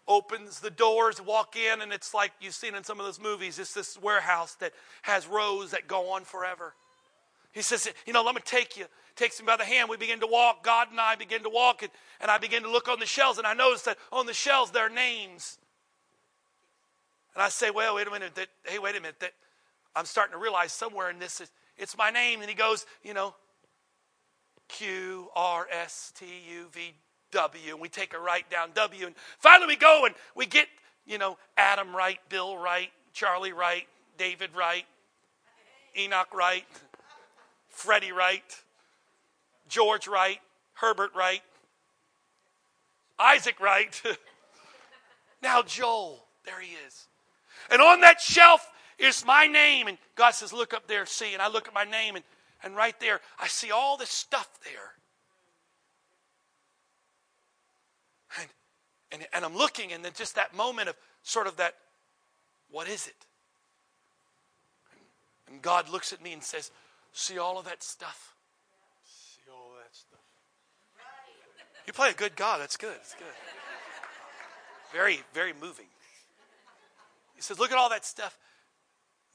Opens 0.09 0.61
the 0.61 0.71
doors, 0.71 1.21
walk 1.21 1.55
in, 1.55 1.83
and 1.83 1.93
it's 1.93 2.15
like 2.15 2.33
you've 2.41 2.55
seen 2.55 2.75
in 2.75 2.83
some 2.83 2.99
of 2.99 3.05
those 3.05 3.21
movies. 3.21 3.59
It's 3.59 3.75
this 3.75 4.01
warehouse 4.01 4.55
that 4.57 4.73
has 5.03 5.27
rows 5.27 5.73
that 5.73 5.87
go 5.87 6.13
on 6.13 6.25
forever. 6.25 6.75
He 7.53 7.61
says, 7.61 7.89
You 8.07 8.15
know, 8.15 8.23
let 8.23 8.35
me 8.35 8.41
take 8.43 8.79
you. 8.79 8.87
Takes 9.17 9.39
me 9.39 9.47
by 9.47 9.57
the 9.57 9.65
hand. 9.65 9.91
We 9.91 9.99
begin 9.99 10.21
to 10.21 10.27
walk. 10.27 10.65
God 10.65 10.89
and 10.91 10.99
I 10.99 11.15
begin 11.15 11.43
to 11.43 11.51
walk, 11.51 11.83
and, 11.83 11.93
and 12.23 12.31
I 12.31 12.39
begin 12.39 12.63
to 12.63 12.71
look 12.71 12.89
on 12.89 13.01
the 13.01 13.07
shelves, 13.07 13.37
and 13.37 13.47
I 13.47 13.53
notice 13.53 13.83
that 13.83 13.99
on 14.11 14.25
the 14.25 14.33
shelves 14.33 14.71
there 14.71 14.87
are 14.87 14.91
names. 14.91 15.59
And 17.35 17.43
I 17.43 17.51
say, 17.51 17.71
Well, 17.71 17.97
wait 17.97 18.07
a 18.07 18.11
minute. 18.11 18.35
That, 18.37 18.49
hey, 18.65 18.79
wait 18.79 18.97
a 18.97 19.01
minute. 19.01 19.21
That 19.21 19.33
I'm 19.95 20.07
starting 20.07 20.33
to 20.33 20.39
realize 20.39 20.73
somewhere 20.73 21.11
in 21.11 21.19
this, 21.19 21.43
it's 21.81 21.97
my 21.99 22.11
name. 22.11 22.41
And 22.41 22.49
he 22.49 22.55
goes, 22.55 22.87
You 23.03 23.15
know, 23.15 23.35
Q 24.69 25.29
R 25.35 25.67
S 25.73 26.13
T 26.17 26.27
U 26.53 26.67
V 26.73 26.95
W. 27.33 27.73
And 27.73 27.81
we 27.81 27.89
take 27.89 28.15
a 28.15 28.19
right 28.19 28.49
down 28.51 28.71
W. 28.75 29.07
And 29.07 29.17
finally 29.39 29.67
we 29.67 29.77
go 29.77 30.05
and 30.07 30.15
we 30.37 30.47
get, 30.47 30.69
you 31.07 31.19
know, 31.19 31.37
Adam 31.57 31.95
Wright, 31.97 32.19
Bill 32.29 32.57
Wright, 32.57 32.91
Charlie 33.13 33.53
Wright, 33.53 33.89
David 34.17 34.51
Wright, 34.55 34.85
Enoch 35.99 36.33
Wright. 36.33 36.65
Freddie 37.71 38.13
Wright, 38.13 38.63
George 39.69 40.07
Wright, 40.07 40.39
Herbert 40.75 41.13
Wright, 41.15 41.41
Isaac 43.19 43.59
Wright. 43.59 44.03
now 45.43 45.63
Joel, 45.63 46.27
there 46.45 46.61
he 46.61 46.73
is. 46.87 47.07
And 47.71 47.81
on 47.81 48.03
that 48.03 48.21
shelf 48.21 48.69
is 49.01 49.25
my 49.25 49.47
name. 49.47 49.87
And 49.87 49.99
God 50.15 50.33
says, 50.33 50.53
Look 50.53 50.75
up 50.75 50.87
there, 50.87 51.07
see. 51.07 51.33
And 51.33 51.43
I 51.43 51.49
look 51.49 51.69
at 51.69 51.75
my 51.75 51.85
name, 51.85 52.17
and, 52.17 52.25
and 52.63 52.77
right 52.77 52.99
there, 53.01 53.21
I 53.39 53.49
see 53.49 53.71
all 53.71 53.97
this 53.97 54.11
stuff 54.11 54.49
there. 54.65 54.93
And, 58.39 58.49
and, 59.13 59.27
and 59.33 59.45
I'm 59.45 59.57
looking, 59.57 59.93
and 59.93 60.05
then 60.05 60.13
just 60.15 60.37
that 60.37 60.55
moment 60.55 60.89
of 60.89 60.97
sort 61.23 61.47
of 61.47 61.57
that, 61.57 61.75
what 62.71 62.89
is 62.89 63.07
it? 63.07 63.27
And 65.51 65.61
God 65.61 65.89
looks 65.89 66.13
at 66.13 66.23
me 66.23 66.33
and 66.33 66.43
says, 66.43 66.71
See 67.13 67.39
all 67.39 67.59
of 67.59 67.65
that 67.65 67.83
stuff? 67.83 68.35
See 69.05 69.51
all 69.51 69.73
that 69.83 69.95
stuff. 69.95 70.21
You 71.87 71.93
play 71.93 72.11
a 72.11 72.15
good 72.15 72.37
God. 72.37 72.61
That's 72.61 72.77
good. 72.77 72.95
That's 72.95 73.15
good. 73.15 73.27
Very, 74.93 75.21
very 75.35 75.53
moving. 75.61 75.87
He 77.35 77.43
says, 77.43 77.59
Look 77.59 77.73
at 77.73 77.79
all 77.79 77.89
that 77.91 78.05
stuff. 78.05 78.39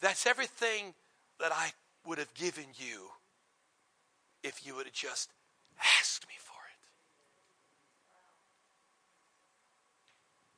That's 0.01 0.25
everything 0.25 0.93
that 1.39 1.51
I 1.53 1.71
would 2.05 2.17
have 2.17 2.33
given 2.33 2.65
you 2.75 3.09
if 4.43 4.65
you 4.65 4.75
would 4.75 4.85
have 4.85 4.93
just 4.93 5.31
asked 5.99 6.27
me 6.27 6.35
for 6.37 6.53
it. 6.53 6.79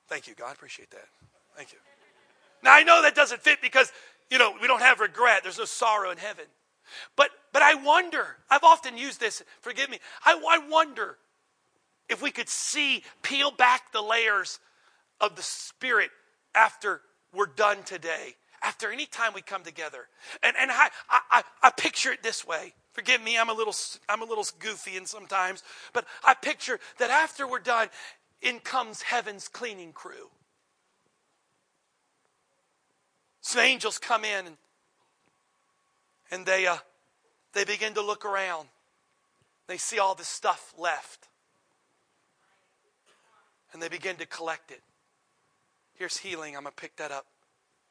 Thank 0.07 0.27
you, 0.27 0.35
God. 0.35 0.53
Appreciate 0.53 0.91
that. 0.91 1.05
Thank 1.55 1.71
you. 1.71 1.79
Now, 2.63 2.73
I 2.73 2.83
know 2.83 3.01
that 3.01 3.15
doesn't 3.15 3.41
fit 3.41 3.61
because, 3.61 3.91
you 4.29 4.37
know, 4.37 4.53
we 4.61 4.67
don't 4.67 4.81
have 4.81 4.99
regret. 4.99 5.41
There's 5.43 5.57
no 5.57 5.65
sorrow 5.65 6.11
in 6.11 6.17
heaven. 6.17 6.45
But, 7.15 7.29
but 7.53 7.61
I 7.61 7.75
wonder, 7.75 8.37
I've 8.49 8.63
often 8.63 8.97
used 8.97 9.19
this, 9.19 9.43
forgive 9.61 9.89
me, 9.89 9.99
I, 10.25 10.39
I 10.49 10.67
wonder 10.69 11.17
if 12.09 12.21
we 12.21 12.31
could 12.31 12.49
see, 12.49 13.03
peel 13.21 13.51
back 13.51 13.91
the 13.91 14.01
layers 14.01 14.59
of 15.19 15.35
the 15.35 15.41
Spirit 15.41 16.09
after 16.55 17.01
we're 17.33 17.47
done 17.47 17.83
today, 17.83 18.35
after 18.61 18.91
any 18.91 19.05
time 19.05 19.33
we 19.33 19.41
come 19.41 19.63
together. 19.63 20.07
And, 20.43 20.55
and 20.59 20.71
I, 20.71 20.89
I, 21.09 21.43
I 21.61 21.71
picture 21.71 22.11
it 22.11 22.23
this 22.23 22.45
way. 22.45 22.73
Forgive 22.93 23.21
me, 23.23 23.37
I'm 23.37 23.49
a 23.49 23.53
little 23.53 23.75
I'm 24.09 24.23
a 24.23 24.25
little 24.25 24.45
goofy 24.57 24.97
and 24.97 25.07
sometimes, 25.07 25.63
but 25.93 26.05
I 26.23 26.33
picture 26.33 26.79
that 26.97 27.11
after 27.11 27.47
we're 27.47 27.59
done, 27.59 27.89
in 28.41 28.59
comes 28.59 29.03
heaven's 29.03 29.47
cleaning 29.47 29.93
crew. 29.93 30.31
Some 33.41 33.61
angels 33.61 33.99
come 33.99 34.25
in 34.25 34.47
and 34.47 34.57
and 36.31 36.45
they, 36.45 36.67
uh, 36.67 36.77
they 37.53 37.63
begin 37.63 37.93
to 37.93 38.01
look 38.01 38.25
around. 38.25 38.67
They 39.67 39.77
see 39.77 39.99
all 39.99 40.15
the 40.15 40.23
stuff 40.23 40.73
left. 40.77 41.27
And 43.73 43.81
they 43.81 43.89
begin 43.89 44.15
to 44.17 44.25
collect 44.25 44.71
it. 44.71 44.81
Here's 45.93 46.17
healing. 46.17 46.55
I'm 46.55 46.63
going 46.63 46.73
to 46.75 46.81
pick 46.81 46.95
that 46.97 47.11
up. 47.11 47.25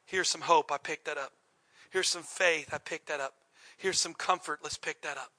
Here's 0.07 0.27
some 0.27 0.41
hope. 0.41 0.71
I 0.71 0.77
picked 0.77 1.05
that 1.05 1.17
up. 1.17 1.31
Here's 1.91 2.07
some 2.07 2.23
faith. 2.23 2.73
I 2.73 2.79
picked 2.79 3.07
that 3.09 3.19
up. 3.19 3.33
Here's 3.77 3.99
some 3.99 4.15
comfort. 4.15 4.59
Let's 4.63 4.77
pick 4.77 5.01
that 5.03 5.17
up. 5.17 5.31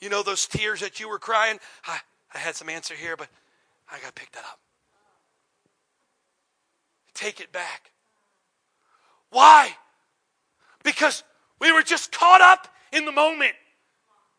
You 0.00 0.10
know 0.10 0.22
those 0.22 0.46
tears 0.46 0.80
that 0.80 1.00
you 1.00 1.08
were 1.08 1.18
crying? 1.18 1.58
I, 1.86 2.00
I 2.34 2.38
had 2.38 2.54
some 2.54 2.68
answer 2.68 2.94
here, 2.94 3.16
but 3.16 3.28
I 3.90 3.98
got 4.00 4.08
to 4.08 4.12
pick 4.12 4.32
that 4.32 4.44
up. 4.44 4.60
Take 7.14 7.40
it 7.40 7.52
back. 7.52 7.90
Why? 9.30 9.74
because 10.82 11.22
we 11.60 11.72
were 11.72 11.82
just 11.82 12.12
caught 12.12 12.40
up 12.40 12.68
in 12.92 13.04
the 13.04 13.12
moment, 13.12 13.52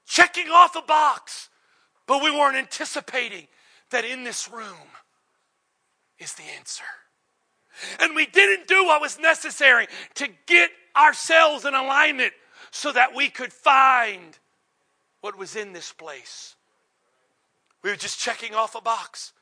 checking 0.05 0.49
off 0.49 0.75
a 0.75 0.81
box, 0.81 1.49
but 2.07 2.23
we 2.23 2.31
weren't 2.31 2.57
anticipating 2.57 3.47
that 3.91 4.05
in 4.05 4.23
this 4.23 4.49
room 4.49 4.89
is 6.19 6.33
the 6.33 6.43
answer. 6.57 6.83
And 7.99 8.15
we 8.15 8.25
didn't 8.25 8.67
do 8.67 8.85
what 8.85 9.01
was 9.01 9.19
necessary 9.19 9.87
to 10.15 10.27
get 10.45 10.71
ourselves 10.95 11.65
in 11.65 11.73
alignment 11.73 12.33
so 12.71 12.91
that 12.91 13.15
we 13.15 13.29
could 13.29 13.53
find 13.53 14.37
what 15.21 15.37
was 15.37 15.55
in 15.55 15.73
this 15.73 15.91
place. 15.91 16.55
We 17.83 17.89
were 17.89 17.95
just 17.95 18.19
checking 18.19 18.53
off 18.53 18.75
a 18.75 18.81
box. 18.81 19.33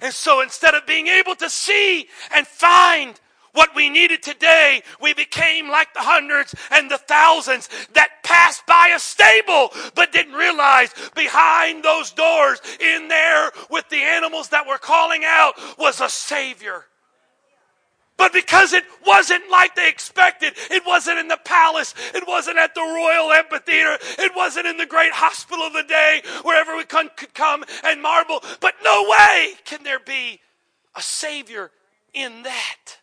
And 0.00 0.12
so 0.12 0.40
instead 0.40 0.74
of 0.74 0.86
being 0.86 1.06
able 1.06 1.34
to 1.36 1.50
see 1.50 2.08
and 2.34 2.46
find 2.46 3.18
what 3.52 3.74
we 3.74 3.88
needed 3.88 4.22
today, 4.22 4.82
we 5.00 5.14
became 5.14 5.68
like 5.68 5.92
the 5.94 6.00
hundreds 6.00 6.54
and 6.70 6.90
the 6.90 6.98
thousands 6.98 7.68
that 7.94 8.22
passed 8.22 8.64
by 8.66 8.92
a 8.94 8.98
stable 8.98 9.72
but 9.94 10.12
didn't 10.12 10.34
realize 10.34 10.94
behind 11.14 11.82
those 11.82 12.12
doors, 12.12 12.60
in 12.78 13.08
there 13.08 13.50
with 13.70 13.88
the 13.88 13.96
animals 13.96 14.50
that 14.50 14.66
were 14.66 14.78
calling 14.78 15.22
out, 15.24 15.54
was 15.78 16.00
a 16.00 16.08
Savior. 16.08 16.84
But 18.18 18.34
because 18.34 18.74
it 18.74 18.84
wasn't 19.06 19.50
like 19.50 19.74
they 19.74 19.88
expected, 19.88 20.52
it 20.70 20.82
wasn't 20.84 21.18
in 21.18 21.28
the 21.28 21.38
palace, 21.42 21.94
it 22.14 22.24
wasn't 22.28 22.58
at 22.58 22.74
the 22.74 22.82
royal 22.82 23.32
amphitheater, 23.32 23.96
it 24.18 24.32
wasn't 24.36 24.66
in 24.66 24.76
the 24.76 24.86
great 24.86 25.12
hospital 25.12 25.64
of 25.64 25.72
the 25.72 25.84
day 25.84 26.20
wherever 26.42 26.76
we 26.76 26.84
could 26.84 27.32
come 27.32 27.64
and 27.84 28.02
marvel. 28.02 28.42
But 28.60 28.74
no 28.84 29.06
way 29.08 29.54
can 29.64 29.84
there 29.84 30.00
be 30.00 30.40
a 30.94 31.00
Savior 31.00 31.70
in 32.12 32.42
that. 32.42 32.98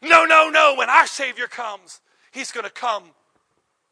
No, 0.00 0.24
no, 0.24 0.48
no. 0.48 0.76
When 0.78 0.88
our 0.88 1.06
Savior 1.06 1.48
comes, 1.48 2.00
He's 2.30 2.52
going 2.52 2.64
to 2.64 2.70
come 2.70 3.04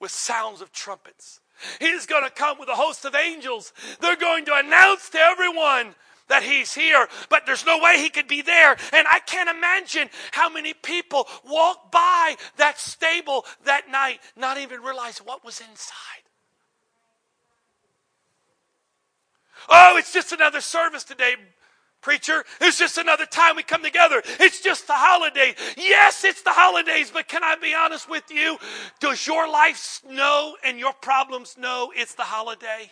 with 0.00 0.10
sounds 0.10 0.60
of 0.60 0.72
trumpets. 0.72 1.40
He's 1.80 2.06
going 2.06 2.24
to 2.24 2.30
come 2.30 2.58
with 2.58 2.68
a 2.68 2.74
host 2.74 3.04
of 3.04 3.14
angels. 3.14 3.72
They're 4.00 4.16
going 4.16 4.44
to 4.44 4.54
announce 4.54 5.08
to 5.10 5.18
everyone 5.18 5.94
that 6.28 6.42
he's 6.42 6.74
here, 6.74 7.08
but 7.28 7.46
there's 7.46 7.64
no 7.64 7.78
way 7.78 7.98
he 7.98 8.10
could 8.10 8.28
be 8.28 8.42
there. 8.42 8.76
And 8.92 9.06
I 9.10 9.20
can't 9.20 9.48
imagine 9.48 10.10
how 10.32 10.48
many 10.48 10.74
people 10.74 11.26
walked 11.44 11.92
by 11.92 12.36
that 12.56 12.78
stable 12.78 13.44
that 13.64 13.90
night, 13.90 14.20
not 14.36 14.58
even 14.58 14.82
realize 14.82 15.18
what 15.18 15.44
was 15.44 15.60
inside. 15.60 15.94
Oh, 19.68 19.96
it's 19.98 20.12
just 20.12 20.32
another 20.32 20.60
service 20.60 21.04
today, 21.04 21.34
preacher. 22.00 22.44
It's 22.60 22.78
just 22.78 22.98
another 22.98 23.26
time 23.26 23.56
we 23.56 23.62
come 23.62 23.82
together. 23.82 24.22
It's 24.38 24.60
just 24.60 24.86
the 24.86 24.92
holiday. 24.94 25.54
Yes, 25.76 26.24
it's 26.24 26.42
the 26.42 26.50
holidays, 26.50 27.10
but 27.12 27.26
can 27.28 27.42
I 27.42 27.56
be 27.56 27.74
honest 27.74 28.08
with 28.08 28.30
you? 28.30 28.58
Does 29.00 29.26
your 29.26 29.50
life 29.50 30.00
know 30.08 30.56
and 30.64 30.78
your 30.78 30.92
problems 30.92 31.56
know 31.58 31.92
it's 31.96 32.14
the 32.14 32.22
holiday? 32.22 32.90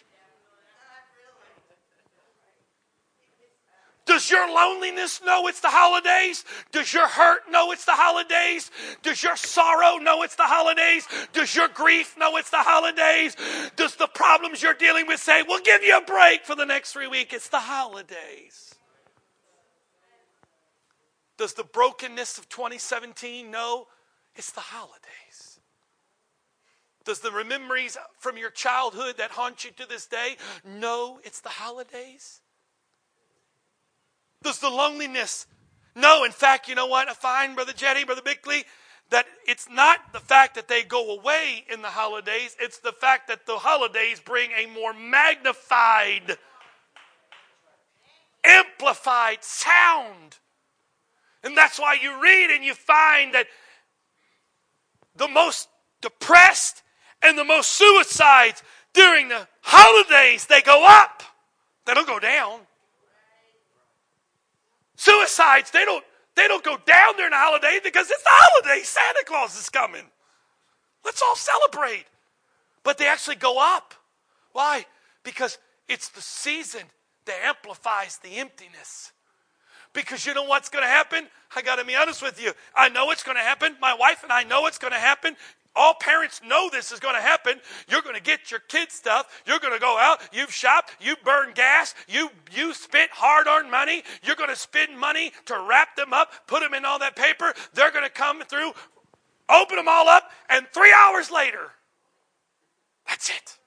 Does 4.15 4.31
your 4.31 4.47
loneliness 4.47 5.21
know 5.27 5.49
it's 5.49 5.59
the 5.59 5.71
holidays? 5.71 6.45
Does 6.71 6.95
your 6.95 7.09
hurt 7.09 7.51
know 7.51 7.73
it's 7.73 7.85
the 7.85 7.97
holidays? 7.97 8.71
Does 9.03 9.25
your 9.25 9.35
sorrow 9.35 9.97
know 9.97 10.23
it's 10.23 10.37
the 10.37 10.45
holidays? 10.45 11.09
Does 11.33 11.53
your 11.57 11.67
grief 11.67 12.17
know 12.17 12.37
it's 12.37 12.51
the 12.51 12.59
holidays? 12.59 13.37
Does 13.75 13.97
the 13.97 14.07
problems 14.07 14.63
you're 14.63 14.73
dealing 14.73 15.09
with 15.09 15.19
say, 15.19 15.43
we'll 15.43 15.65
give 15.65 15.83
you 15.83 15.99
a 15.99 16.01
break 16.01 16.45
for 16.45 16.55
the 16.55 16.65
next 16.65 16.93
three 16.93 17.09
weeks? 17.09 17.35
It's 17.35 17.49
the 17.49 17.59
holidays. 17.59 18.77
Does 21.37 21.55
the 21.55 21.65
brokenness 21.65 22.39
of 22.39 22.49
2017 22.49 23.51
know 23.51 23.89
it's 24.37 24.53
the 24.53 24.61
holidays? 24.61 25.59
Does 27.05 27.19
the 27.19 27.33
memories 27.33 27.97
from 28.21 28.37
your 28.37 28.51
childhood 28.51 29.17
that 29.19 29.33
haunt 29.33 29.65
you 29.65 29.73
to 29.73 29.89
this 29.89 30.07
day? 30.07 30.37
know 30.65 31.19
it's 31.25 31.41
the 31.41 31.49
holidays. 31.49 32.43
Does 34.45 34.59
the 34.59 34.69
loneliness? 34.69 35.47
No, 35.97 36.25
in 36.25 36.31
fact, 36.31 36.69
you 36.69 36.75
know 36.75 36.87
what? 36.87 37.09
I 37.09 37.15
find, 37.15 37.55
Brother 37.55 37.73
Jetty, 37.73 38.05
Brother 38.05 38.23
Bickley, 38.23 38.65
that 39.11 39.27
it's 39.47 39.69
not 39.71 40.13
the 40.13 40.21
fact 40.21 40.55
that 40.55 40.69
they 40.69 40.83
go 40.83 41.19
away 41.19 41.65
in 41.73 41.83
the 41.83 41.89
holidays, 41.89 42.55
it's 42.61 42.79
the 42.79 42.93
fact 42.93 43.29
that 43.29 43.47
the 43.47 43.57
holidays 43.57 44.21
bring 44.21 44.51
a 44.53 44.67
more 44.67 44.93
magnified, 44.93 46.37
amplified 48.45 49.43
sound. 49.43 50.37
And 51.43 51.57
that's 51.57 51.79
why 51.79 51.97
you 52.01 52.23
read 52.23 52.51
and 52.51 52.65
you 52.65 52.75
find 52.75 53.35
that 53.35 53.47
the 55.17 55.29
most 55.29 55.69
depressed 56.03 56.83
and 57.23 57.39
the 57.39 57.45
most 57.45 57.71
suicides 57.71 58.63
during 58.93 59.29
the 59.29 59.47
holidays, 59.63 60.47
they 60.47 60.61
go 60.61 60.85
up. 60.87 61.23
They 61.87 61.95
don't 61.95 62.07
go 62.07 62.19
down. 62.19 62.61
Suicides, 65.05 65.71
they 65.71 65.85
don't 65.85 66.03
they 66.35 66.49
don't 66.49 66.65
go 66.65 66.79
down 66.87 67.17
during 67.17 67.31
the 67.31 67.37
holiday 67.37 67.79
because 67.85 68.11
it's 68.11 68.23
the 68.23 68.31
holiday. 68.31 68.83
Santa 68.83 69.23
Claus 69.27 69.59
is 69.59 69.69
coming. 69.69 70.05
Let's 71.05 71.23
all 71.23 71.37
celebrate. 71.37 72.07
But 72.83 72.97
they 72.97 73.07
actually 73.07 73.37
go 73.37 73.59
up. 73.59 73.95
Why? 74.53 74.87
Because 75.23 75.59
it's 75.89 76.09
the 76.09 76.23
season 76.23 76.83
that 77.27 77.37
amplifies 77.45 78.19
the 78.19 78.37
emptiness. 78.37 79.13
Because 79.95 80.27
you 80.27 80.35
know 80.35 80.45
what's 80.45 80.69
going 80.69 80.85
to 80.85 80.89
happen? 80.89 81.29
I 81.57 81.63
got 81.63 81.77
to 81.77 81.85
be 81.85 81.97
honest 81.97 82.21
with 82.21 82.43
you. 82.43 82.53
I 82.75 82.89
know 82.89 83.11
it's 83.13 83.23
going 83.23 83.37
to 83.37 83.43
happen. 83.43 83.77
My 83.81 83.95
wife 83.95 84.23
and 84.23 84.33
I 84.33 84.43
know 84.43 84.67
it's 84.67 84.79
going 84.79 84.93
to 84.93 84.99
happen. 84.99 85.37
All 85.77 85.95
parents 85.95 86.41
know 86.47 86.69
this 86.71 86.93
is 86.93 87.01
going 87.01 87.15
to 87.15 87.21
happen. 87.21 87.61
You're 87.89 88.03
going 88.03 88.15
to 88.15 88.23
get 88.23 88.51
your 88.51 88.61
kids' 88.61 88.95
stuff. 88.95 89.43
You're 89.47 89.59
going 89.59 89.73
to 89.73 89.81
go 89.81 89.99
out. 89.99 90.21
You've 90.33 90.53
shopped. 90.53 90.97
You 91.01 91.17
burn 91.25 91.53
gas. 91.55 91.95
You 92.07 92.31
you 92.53 92.75
spent 92.75 93.11
hard-earned 93.13 93.71
money. 93.71 94.05
You're 94.23 94.37
going 94.37 94.51
to 94.51 94.57
spend 94.57 94.99
money 94.99 95.33
to 95.47 95.65
wrap 95.69 95.97
them 95.97 96.13
up, 96.13 96.47
put 96.47 96.61
them 96.61 96.75
in 96.75 96.85
all 96.85 96.99
that 97.01 97.17
paper. 97.17 97.53
They're 97.73 97.91
going 97.91 98.05
to 98.05 98.11
come 98.11 98.43
through, 98.43 98.73
open 99.49 99.77
them 99.77 99.89
all 99.89 100.09
up, 100.09 100.31
and 100.49 100.67
three 100.73 100.95
hours 100.97 101.31
later, 101.31 101.71
that's 103.07 103.31
it. 103.31 103.59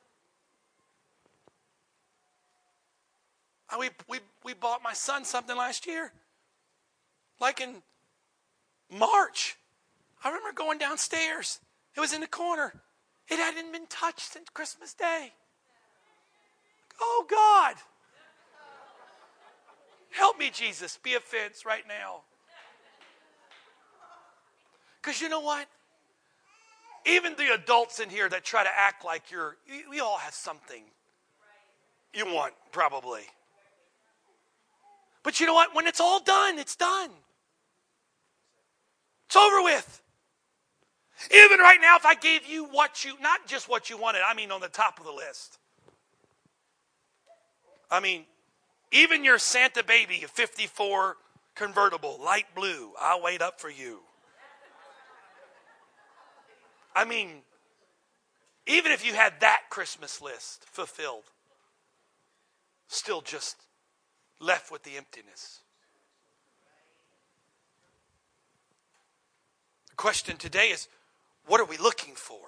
We, 3.78 3.90
we, 4.08 4.20
we 4.44 4.54
bought 4.54 4.82
my 4.82 4.94
son 4.94 5.26
something 5.26 5.58
last 5.58 5.86
year, 5.86 6.14
like 7.42 7.60
in 7.60 7.82
March. 8.90 9.58
I 10.24 10.30
remember 10.30 10.54
going 10.54 10.78
downstairs 10.78 11.60
it 11.98 12.00
was 12.00 12.14
in 12.14 12.22
the 12.22 12.28
corner. 12.28 12.74
It 13.28 13.38
hadn't 13.38 13.72
been 13.72 13.88
touched 13.88 14.32
since 14.32 14.48
Christmas 14.54 14.94
Day. 14.94 15.32
Oh, 17.02 17.26
God. 17.28 17.76
Help 20.12 20.38
me, 20.38 20.52
Jesus. 20.54 20.98
Be 21.02 21.16
a 21.16 21.20
fence 21.20 21.66
right 21.66 21.84
now. 21.88 22.22
Because 25.02 25.20
you 25.20 25.28
know 25.28 25.42
what? 25.42 25.68
Even 27.08 27.36
the 27.36 27.54
adults 27.54 28.00
in 28.00 28.10
here 28.10 28.30
that 28.30 28.44
try 28.44 28.64
to 28.64 28.70
act 28.76 29.04
like 29.04 29.32
you're, 29.32 29.58
we 29.90 30.00
all 30.00 30.18
have 30.20 30.34
something 30.34 30.84
you 32.14 32.26
want, 32.26 32.54
probably. 32.72 33.22
But 35.28 35.42
you 35.42 35.46
know 35.46 35.56
what? 35.56 35.76
When 35.76 35.88
it's 35.88 36.00
all 36.00 36.22
done, 36.22 36.58
it's 36.58 36.78
done. 36.78 37.10
It's 39.26 39.36
over 39.36 39.62
with. 39.62 40.02
Even 41.30 41.60
right 41.60 41.80
now, 41.82 41.98
if 41.98 42.06
I 42.06 42.16
gave 42.16 42.48
you 42.48 42.64
what 42.64 43.04
you, 43.04 43.12
not 43.20 43.46
just 43.46 43.68
what 43.68 43.90
you 43.90 43.98
wanted, 43.98 44.22
I 44.26 44.34
mean 44.34 44.54
on 44.54 44.62
the 44.62 44.70
top 44.70 45.02
of 45.02 45.06
the 45.06 45.12
list. 45.12 45.60
I 47.92 48.00
mean, 48.00 48.24
even 48.94 49.26
your 49.26 49.38
Santa 49.38 49.84
baby, 49.84 50.22
a 50.24 50.30
54 50.30 51.18
convertible, 51.56 52.22
light 52.24 52.46
blue, 52.56 52.92
I'll 52.98 53.22
wait 53.22 53.42
up 53.42 53.60
for 53.60 53.70
you. 53.70 54.00
I 56.96 57.04
mean, 57.04 57.42
even 58.66 58.94
if 58.94 59.06
you 59.06 59.14
had 59.14 59.34
that 59.42 59.64
Christmas 59.70 60.22
list 60.22 60.64
fulfilled, 60.72 61.26
still 62.88 63.20
just 63.20 63.58
left 64.40 64.72
with 64.72 64.84
the 64.84 64.98
emptiness. 64.98 65.62
The 69.90 69.96
question 69.96 70.38
today 70.38 70.70
is 70.70 70.88
what 71.46 71.62
are 71.62 71.66
we 71.66 71.78
looking 71.78 72.14
for? 72.16 72.40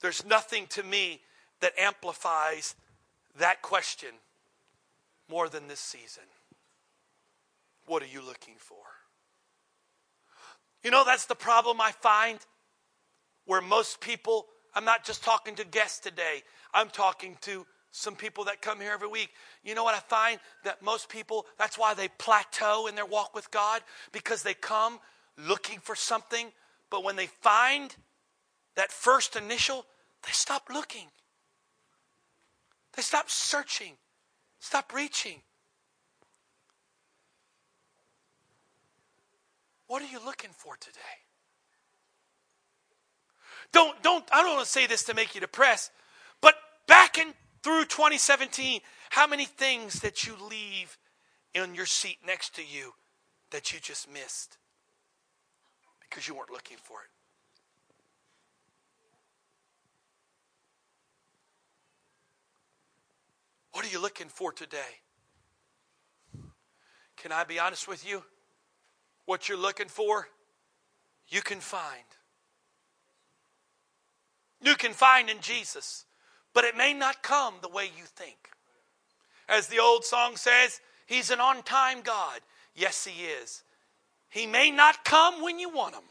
There's 0.00 0.24
nothing 0.24 0.66
to 0.68 0.82
me 0.82 1.20
that 1.60 1.72
amplifies 1.78 2.76
that 3.38 3.62
question 3.62 4.10
more 5.28 5.48
than 5.48 5.68
this 5.68 5.80
season. 5.80 6.22
What 7.86 8.02
are 8.02 8.06
you 8.06 8.24
looking 8.24 8.54
for? 8.58 8.76
You 10.84 10.90
know, 10.90 11.04
that's 11.04 11.26
the 11.26 11.34
problem 11.34 11.80
I 11.80 11.90
find 11.90 12.38
where 13.44 13.60
most 13.60 14.00
people, 14.00 14.46
I'm 14.74 14.84
not 14.84 15.04
just 15.04 15.24
talking 15.24 15.56
to 15.56 15.64
guests 15.64 15.98
today, 15.98 16.42
I'm 16.72 16.88
talking 16.88 17.36
to 17.42 17.66
some 17.90 18.14
people 18.14 18.44
that 18.44 18.62
come 18.62 18.80
here 18.80 18.92
every 18.92 19.08
week. 19.08 19.30
You 19.64 19.74
know 19.74 19.84
what 19.84 19.94
I 19.94 20.00
find? 20.00 20.38
That 20.64 20.82
most 20.82 21.08
people, 21.08 21.46
that's 21.58 21.78
why 21.78 21.94
they 21.94 22.08
plateau 22.18 22.86
in 22.86 22.94
their 22.94 23.06
walk 23.06 23.34
with 23.34 23.50
God, 23.50 23.82
because 24.12 24.42
they 24.42 24.54
come 24.54 24.98
looking 25.36 25.78
for 25.80 25.94
something, 25.94 26.52
but 26.90 27.04
when 27.04 27.16
they 27.16 27.26
find 27.26 27.94
that 28.76 28.90
first 28.90 29.36
initial, 29.36 29.84
they 30.24 30.32
stop 30.32 30.68
looking. 30.72 31.06
They 32.96 33.02
stop 33.02 33.30
searching, 33.30 33.92
stop 34.58 34.92
reaching. 34.92 35.42
What 39.86 40.02
are 40.02 40.06
you 40.06 40.18
looking 40.24 40.50
for 40.50 40.76
today? 40.76 40.98
Don't, 43.72 44.02
don't, 44.02 44.24
I 44.32 44.42
don't 44.42 44.54
want 44.54 44.66
to 44.66 44.70
say 44.70 44.86
this 44.86 45.04
to 45.04 45.14
make 45.14 45.34
you 45.34 45.40
depressed, 45.40 45.90
but 46.40 46.54
back 46.86 47.18
in 47.18 47.34
through 47.68 47.84
2017, 47.84 48.80
how 49.10 49.26
many 49.26 49.44
things 49.44 50.00
that 50.00 50.26
you 50.26 50.34
leave 50.50 50.96
in 51.54 51.74
your 51.74 51.86
seat 51.86 52.18
next 52.26 52.54
to 52.54 52.62
you 52.62 52.94
that 53.50 53.72
you 53.72 53.80
just 53.80 54.10
missed? 54.10 54.58
because 56.08 56.26
you 56.26 56.34
weren't 56.34 56.50
looking 56.50 56.76
for 56.82 56.98
it. 57.02 57.10
What 63.72 63.84
are 63.84 63.88
you 63.88 64.00
looking 64.00 64.28
for 64.28 64.52
today? 64.52 65.02
Can 67.16 67.32
I 67.32 67.44
be 67.44 67.58
honest 67.58 67.86
with 67.86 68.08
you? 68.08 68.22
What 69.26 69.48
you're 69.48 69.58
looking 69.58 69.88
for, 69.88 70.28
you 71.28 71.42
can 71.42 71.60
find. 71.60 72.04
You 74.62 74.74
can 74.74 74.92
find 74.92 75.28
in 75.28 75.40
Jesus, 75.40 76.06
but 76.58 76.64
it 76.64 76.76
may 76.76 76.92
not 76.92 77.22
come 77.22 77.54
the 77.62 77.68
way 77.68 77.84
you 77.84 78.02
think. 78.04 78.50
As 79.48 79.68
the 79.68 79.78
old 79.78 80.04
song 80.04 80.34
says, 80.34 80.80
He's 81.06 81.30
an 81.30 81.38
on 81.38 81.62
time 81.62 82.00
God. 82.00 82.40
Yes, 82.74 83.04
He 83.04 83.26
is. 83.26 83.62
He 84.28 84.44
may 84.44 84.72
not 84.72 85.04
come 85.04 85.40
when 85.40 85.60
you 85.60 85.68
want 85.68 85.94
him, 85.94 86.02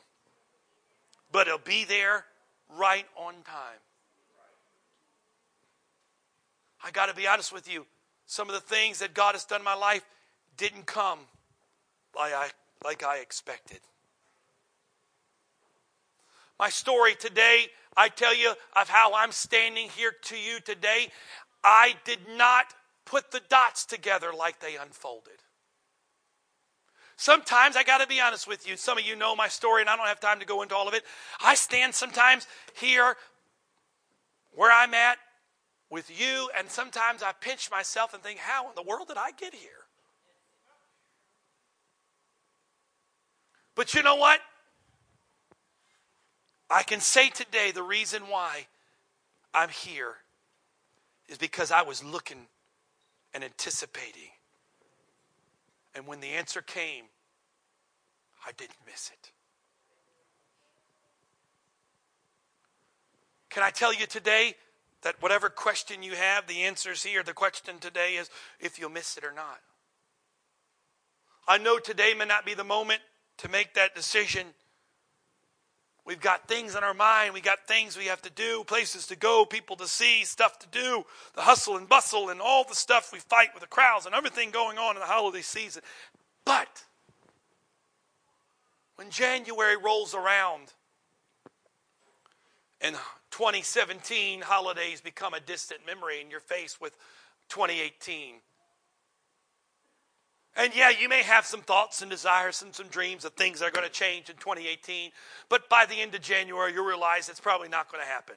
but 1.33 1.47
he'll 1.47 1.57
be 1.57 1.83
there 1.83 2.23
right 2.77 3.05
on 3.17 3.33
time. 3.43 3.81
I 6.81 6.91
got 6.91 7.07
to 7.07 7.13
be 7.13 7.27
honest 7.27 7.51
with 7.51 7.69
you. 7.69 7.85
Some 8.25 8.47
of 8.47 8.55
the 8.55 8.61
things 8.61 8.99
that 8.99 9.13
God 9.13 9.35
has 9.35 9.43
done 9.43 9.59
in 9.59 9.65
my 9.65 9.75
life 9.75 10.05
didn't 10.55 10.85
come 10.85 11.19
like 12.15 12.31
I, 12.31 12.47
like 12.85 13.03
I 13.03 13.17
expected. 13.17 13.79
My 16.57 16.69
story 16.69 17.15
today, 17.15 17.65
I 17.97 18.09
tell 18.09 18.35
you 18.35 18.53
of 18.75 18.87
how 18.87 19.15
I'm 19.15 19.31
standing 19.31 19.89
here 19.89 20.13
to 20.25 20.37
you 20.37 20.59
today. 20.59 21.09
I 21.63 21.95
did 22.05 22.19
not 22.37 22.67
put 23.05 23.31
the 23.31 23.41
dots 23.49 23.85
together 23.85 24.31
like 24.37 24.59
they 24.59 24.77
unfolded. 24.77 25.33
Sometimes, 27.19 27.75
I 27.75 27.81
got 27.81 27.97
to 27.97 28.07
be 28.07 28.21
honest 28.21 28.47
with 28.47 28.67
you, 28.67 28.77
some 28.77 28.99
of 28.99 29.03
you 29.03 29.15
know 29.15 29.35
my 29.35 29.47
story, 29.47 29.81
and 29.81 29.89
I 29.89 29.95
don't 29.95 30.05
have 30.05 30.19
time 30.19 30.39
to 30.39 30.45
go 30.45 30.61
into 30.61 30.75
all 30.75 30.87
of 30.87 30.93
it. 30.93 31.03
I 31.43 31.55
stand 31.55 31.95
sometimes 31.95 32.45
here 32.75 33.15
where 34.53 34.71
I'm 34.71 34.93
at 34.93 35.17
with 35.89 36.11
you, 36.19 36.49
and 36.55 36.69
sometimes 36.69 37.23
I 37.23 37.31
pinch 37.31 37.71
myself 37.71 38.13
and 38.13 38.21
think, 38.21 38.37
how 38.37 38.69
in 38.69 38.75
the 38.75 38.83
world 38.83 39.07
did 39.07 39.17
I 39.17 39.31
get 39.31 39.55
here? 39.55 39.71
But 43.73 43.95
you 43.95 44.03
know 44.03 44.15
what? 44.15 44.39
I 46.69 46.83
can 46.83 46.99
say 46.99 47.29
today 47.29 47.71
the 47.71 47.83
reason 47.83 48.23
why 48.23 48.67
I'm 49.53 49.69
here 49.69 50.15
is 51.27 51.37
because 51.37 51.71
I 51.71 51.81
was 51.83 52.03
looking 52.03 52.47
and 53.33 53.43
anticipating 53.43 54.31
and 55.97 56.05
when 56.05 56.19
the 56.19 56.27
answer 56.27 56.61
came, 56.61 57.05
I 58.45 58.51
didn't 58.51 58.77
miss 58.85 59.09
it. 59.11 59.31
Can 63.49 63.63
I 63.63 63.71
tell 63.71 63.91
you 63.91 64.05
today 64.05 64.53
that 65.01 65.19
whatever 65.23 65.49
question 65.49 66.03
you 66.03 66.13
have, 66.13 66.45
the 66.45 66.63
answer's 66.63 67.01
here. 67.01 67.23
The 67.23 67.33
question 67.33 67.79
today 67.79 68.13
is 68.13 68.29
if 68.59 68.77
you'll 68.77 68.91
miss 68.91 69.17
it 69.17 69.23
or 69.23 69.33
not. 69.33 69.59
I 71.47 71.57
know 71.57 71.79
today 71.79 72.13
may 72.13 72.25
not 72.25 72.45
be 72.45 72.53
the 72.53 72.63
moment 72.63 73.01
to 73.37 73.49
make 73.49 73.73
that 73.73 73.95
decision. 73.95 74.47
We've 76.07 76.21
got 76.21 76.47
things 76.47 76.73
on 76.73 76.85
our 76.85 76.93
mind. 76.93 77.33
We 77.33 77.41
got 77.41 77.67
things 77.67 77.97
we 77.97 78.05
have 78.05 78.21
to 78.21 78.29
do, 78.29 78.63
places 78.65 79.07
to 79.07 79.17
go, 79.17 79.45
people 79.45 79.75
to 79.75 79.87
see, 79.87 80.23
stuff 80.23 80.57
to 80.59 80.67
do, 80.71 81.03
the 81.35 81.41
hustle 81.41 81.75
and 81.75 81.87
bustle, 81.87 82.29
and 82.29 82.39
all 82.39 82.63
the 82.63 82.75
stuff 82.75 83.11
we 83.11 83.19
fight 83.19 83.49
with 83.53 83.61
the 83.61 83.67
crowds 83.67 84.05
and 84.05 84.15
everything 84.15 84.49
going 84.49 84.77
on 84.77 84.95
in 84.95 85.01
the 85.01 85.05
holiday 85.05 85.41
season. 85.41 85.83
But 86.45 86.85
when 88.95 89.09
January 89.09 89.75
rolls 89.75 90.15
around 90.15 90.71
and 92.79 92.95
2017 93.31 94.41
holidays 94.41 95.01
become 95.01 95.33
a 95.33 95.41
distant 95.41 95.81
memory 95.85 96.21
and 96.21 96.31
you're 96.31 96.39
faced 96.39 96.79
with 96.79 96.95
2018. 97.49 98.35
And 100.57 100.75
yeah, 100.75 100.89
you 100.89 101.07
may 101.07 101.21
have 101.21 101.45
some 101.45 101.61
thoughts 101.61 102.01
and 102.01 102.09
desires 102.09 102.63
and 102.63 102.73
some 102.73 102.87
dreams 102.87 103.25
of 103.25 103.33
things 103.33 103.59
that 103.59 103.67
are 103.67 103.71
going 103.71 103.85
to 103.85 103.93
change 103.93 104.27
in 104.29 104.35
2018, 104.37 105.11
but 105.49 105.69
by 105.69 105.85
the 105.85 105.93
end 105.93 106.15
of 106.15 106.21
January, 106.21 106.73
you'll 106.73 106.83
realize 106.83 107.29
it's 107.29 107.39
probably 107.39 107.69
not 107.69 107.91
going 107.91 108.03
to 108.03 108.09
happen. 108.09 108.35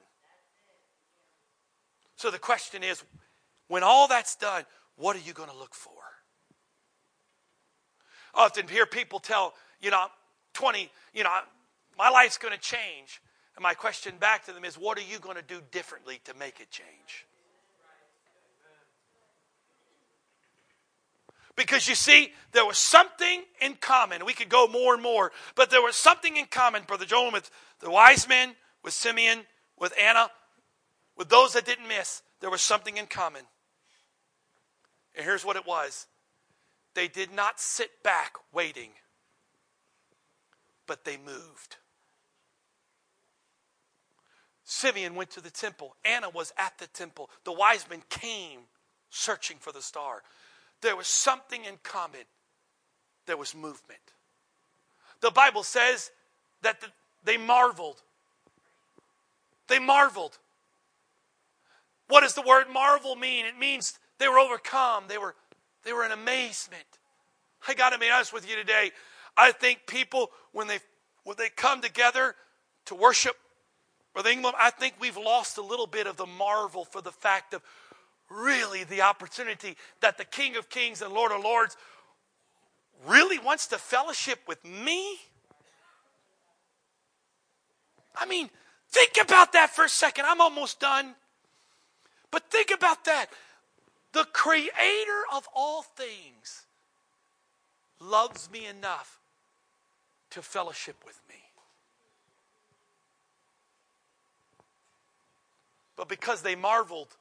So 2.17 2.31
the 2.31 2.39
question 2.39 2.83
is 2.83 3.03
when 3.69 3.83
all 3.83 4.07
that's 4.07 4.37
done, 4.37 4.65
what 4.97 5.17
are 5.17 5.21
you 5.21 5.33
going 5.33 5.49
to 5.49 5.57
look 5.57 5.75
for? 5.75 5.93
I 8.35 8.45
often 8.45 8.69
hear 8.69 8.85
people 8.85 9.19
tell, 9.19 9.55
you 9.81 9.91
know, 9.91 10.07
20, 10.53 10.91
you 11.15 11.25
know, 11.25 11.31
my 11.97 12.11
life's 12.11 12.37
going 12.37 12.53
to 12.53 12.61
change. 12.61 13.23
And 13.57 13.63
my 13.63 13.73
question 13.73 14.15
back 14.21 14.45
to 14.45 14.53
them 14.53 14.67
is 14.67 14.77
what 14.77 14.99
are 14.99 15.03
you 15.03 15.19
going 15.19 15.37
to 15.37 15.43
do 15.43 15.61
differently 15.73 16.21
to 16.25 16.35
make 16.35 16.61
it 16.61 16.71
change? 16.71 17.27
Because 21.57 21.89
you 21.89 21.95
see, 21.95 22.33
there 22.53 22.65
was 22.65 22.79
something 22.79 23.43
in 23.61 23.75
common. 23.75 24.25
We 24.25 24.33
could 24.33 24.49
go 24.49 24.67
more 24.67 24.95
and 24.95 25.03
more, 25.03 25.33
but 25.55 25.71
there 25.71 25.83
was 25.83 25.97
something 25.97 26.37
in 26.37 26.47
common, 26.47 26.85
Brother 26.85 27.05
Joel, 27.05 27.33
with 27.33 27.51
the 27.81 27.91
wise 27.91 28.29
men, 28.29 28.55
with 28.83 28.95
Simeon, 28.95 29.41
with 29.79 29.93
Anna, 30.01 30.31
with 31.17 31.29
those 31.29 31.53
that 31.55 31.67
didn't 31.67 31.89
miss. 31.89 32.23
There 32.41 32.51
was 32.51 32.63
something 32.63 32.97
in 32.97 33.07
common. 33.07 33.43
And 35.15 35.25
here's 35.25 35.45
what 35.45 35.57
it 35.57 35.67
was 35.67 36.07
they 36.95 37.09
did 37.09 37.33
not 37.33 37.61
sit 37.61 38.03
back 38.03 38.35
waiting, 38.53 38.91
but 40.87 41.05
they 41.05 41.17
moved. 41.17 41.77
Simeon 44.65 45.17
went 45.17 45.31
to 45.31 45.41
the 45.41 45.51
temple. 45.51 45.97
Anna 46.05 46.31
was 46.31 46.53
at 46.57 46.79
the 46.79 46.87
temple. 46.87 47.29
The 47.45 47.53
wise 47.53 47.85
men 47.91 48.03
came 48.09 48.61
searching 49.11 49.57
for 49.59 49.73
the 49.73 49.83
star. 49.83 50.23
There 50.83 50.97
was 50.97 51.07
something 51.07 51.65
in 51.65 51.75
common. 51.83 52.21
There 53.27 53.37
was 53.37 53.55
movement. 53.55 54.01
The 55.21 55.31
Bible 55.31 55.63
says 55.63 56.11
that 56.63 56.81
the, 56.81 56.89
they 57.25 57.37
marveled. 57.37 58.03
They 59.69 59.79
marveled. 59.79 60.39
What 62.09 62.23
does 62.23 62.35
the 62.35 62.43
word 62.43 62.67
marvel 62.73 63.15
mean? 63.15 63.47
It 63.47 63.59
means 63.59 63.99
they 64.19 64.29
were 64.29 64.39
overcome. 64.39 65.05
They 65.09 65.19
were, 65.19 65.35
they 65.85 65.93
were 65.93 66.05
in 66.05 66.13
amazement. 66.13 66.85
I 67.69 67.75
got 67.75 67.91
to 67.91 67.99
be 67.99 68.11
honest 68.11 68.33
with 68.33 68.49
you 68.49 68.57
today. 68.57 68.91
I 69.37 69.53
think 69.53 69.87
people, 69.87 70.31
when 70.53 70.67
they, 70.67 70.79
when 71.25 71.37
they 71.39 71.51
come 71.51 71.81
together 71.81 72.35
to 72.87 72.95
worship 72.95 73.37
Brother 74.13 74.31
England, 74.31 74.57
I 74.59 74.71
think 74.71 74.95
we've 74.99 75.17
lost 75.17 75.59
a 75.59 75.63
little 75.63 75.87
bit 75.87 76.07
of 76.07 76.17
the 76.17 76.27
marvel 76.27 76.85
for 76.85 77.01
the 77.01 77.13
fact 77.13 77.55
of 77.55 77.63
really 78.31 78.85
the 78.85 79.03
opportunity 79.03 79.77
that 80.01 80.17
the 80.19 80.25
King 80.25 80.57
of 80.57 80.69
Kings 80.71 81.03
and 81.03 81.13
Lord 81.13 81.33
of 81.33 81.43
Lords 81.43 81.77
really 83.07 83.39
wants 83.39 83.67
to 83.69 83.79
fellowship 83.79 84.39
with 84.47 84.65
me. 84.65 85.17
I 88.17 88.27
mean, 88.27 88.51
think 88.91 89.13
about 89.21 89.53
that 89.53 89.71
for 89.71 89.85
a 89.85 89.89
second. 89.89 90.27
I'm 90.27 90.41
almost 90.41 90.81
done. 90.81 91.15
But 92.31 92.51
think 92.51 92.71
about 92.71 93.05
that. 93.05 93.27
The 94.13 94.25
creator 94.33 95.23
of 95.33 95.49
all 95.55 95.83
things 95.83 96.67
loves 98.01 98.51
me 98.51 98.67
enough 98.67 99.21
to 100.31 100.43
fellowship 100.43 100.97
with 101.05 101.19
me. 101.29 101.41
but 106.01 106.09
because 106.09 106.41
they 106.41 106.55
marveled. 106.55 107.15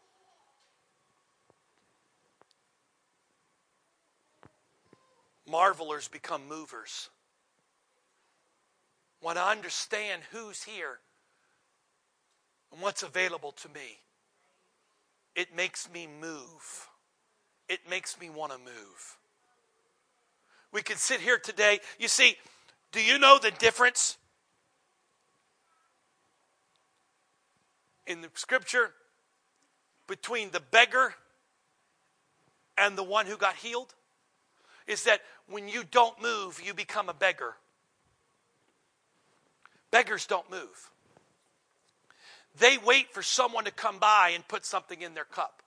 Marvelers 5.49 6.07
become 6.07 6.47
movers. 6.47 7.09
When 9.21 9.37
I 9.37 9.51
understand 9.51 10.21
who's 10.31 10.63
here 10.63 10.99
and 12.71 12.81
what's 12.81 13.03
available 13.03 13.51
to 13.53 13.69
me, 13.69 13.99
it 15.35 15.55
makes 15.55 15.89
me 15.91 16.07
move. 16.21 16.87
It 17.67 17.79
makes 17.89 18.19
me 18.19 18.29
want 18.29 18.51
to 18.51 18.57
move. 18.57 19.17
We 20.71 20.81
could 20.81 20.97
sit 20.97 21.19
here 21.19 21.37
today. 21.37 21.79
You 21.97 22.07
see, 22.07 22.35
do 22.91 23.03
you 23.03 23.17
know 23.17 23.39
the 23.41 23.51
difference 23.51 24.17
in 28.05 28.21
the 28.21 28.29
scripture 28.33 28.91
between 30.07 30.51
the 30.51 30.59
beggar 30.59 31.13
and 32.77 32.97
the 32.97 33.03
one 33.03 33.25
who 33.25 33.37
got 33.37 33.55
healed 33.55 33.93
is 34.89 35.03
that 35.03 35.21
when 35.47 35.69
you 35.69 35.83
don't 35.89 36.19
move, 36.21 36.59
you 36.65 36.73
become 36.73 37.07
a 37.09 37.13
beggar. 37.13 37.53
Beggars 39.91 40.25
don't 40.25 40.49
move. 40.49 40.89
They 42.57 42.77
wait 42.83 43.13
for 43.13 43.21
someone 43.21 43.65
to 43.65 43.71
come 43.71 43.99
by 43.99 44.31
and 44.33 44.45
put 44.47 44.65
something 44.65 45.01
in 45.01 45.13
their 45.13 45.25
cup. 45.25 45.61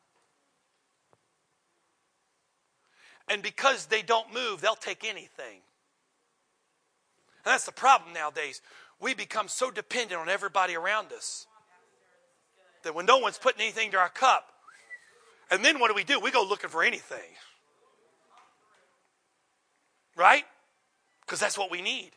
And 3.29 3.43
because 3.43 3.87
they 3.87 4.03
don't 4.03 4.35
move, 4.35 4.61
they'll 4.61 4.75
take 4.75 5.05
anything. 5.05 5.61
And 7.45 7.53
that's 7.53 7.65
the 7.65 7.73
problem 7.73 8.13
nowadays. 8.13 8.61
We 9.01 9.15
become 9.15 9.47
so 9.47 9.71
dependent 9.71 10.21
on 10.21 10.29
everybody 10.29 10.75
around 10.75 11.13
us 11.13 11.47
that 12.83 12.95
when 12.95 13.07
no 13.07 13.19
one's 13.19 13.39
putting 13.39 13.63
anything 13.63 13.93
to 13.93 13.99
our 13.99 14.09
cup, 14.09 14.49
and 15.51 15.65
then 15.65 15.79
what 15.79 15.89
do 15.89 15.95
we 15.95 16.05
do? 16.05 16.19
We 16.19 16.33
go 16.33 16.45
looking 16.45 16.71
for 16.71 16.83
anything. 16.83 17.19
Right? 20.17 20.45
Because 21.23 21.41
that's 21.41 21.59
what 21.59 21.71
we 21.71 21.83
need. 21.83 22.11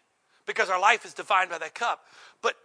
Because 0.45 0.69
our 0.69 0.79
life 0.79 1.05
is 1.05 1.13
defined 1.13 1.49
by 1.49 1.57
that 1.57 1.73
cup. 1.73 2.01
But 2.41 2.55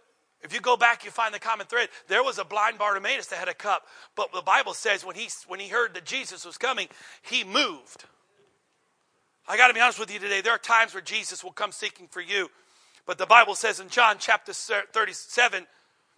if 0.43 0.53
you 0.53 0.59
go 0.59 0.77
back, 0.77 1.05
you 1.05 1.11
find 1.11 1.33
the 1.33 1.39
common 1.39 1.67
thread. 1.67 1.89
There 2.07 2.23
was 2.23 2.39
a 2.39 2.43
blind 2.43 2.77
Bartimaeus 2.77 3.27
that 3.27 3.37
had 3.37 3.47
a 3.47 3.53
cup, 3.53 3.85
but 4.15 4.31
the 4.33 4.41
Bible 4.41 4.73
says 4.73 5.05
when 5.05 5.15
he 5.15 5.29
when 5.47 5.59
he 5.59 5.67
heard 5.67 5.93
that 5.93 6.05
Jesus 6.05 6.45
was 6.45 6.57
coming, 6.57 6.87
he 7.21 7.43
moved. 7.43 8.05
I 9.47 9.57
got 9.57 9.67
to 9.67 9.73
be 9.73 9.81
honest 9.81 9.99
with 9.99 10.13
you 10.13 10.19
today. 10.19 10.41
There 10.41 10.53
are 10.53 10.59
times 10.59 10.93
where 10.93 11.01
Jesus 11.01 11.43
will 11.43 11.51
come 11.51 11.71
seeking 11.71 12.07
for 12.07 12.21
you, 12.21 12.49
but 13.05 13.17
the 13.17 13.25
Bible 13.25 13.55
says 13.55 13.79
in 13.79 13.89
John 13.89 14.17
chapter 14.19 14.53
37, 14.53 15.65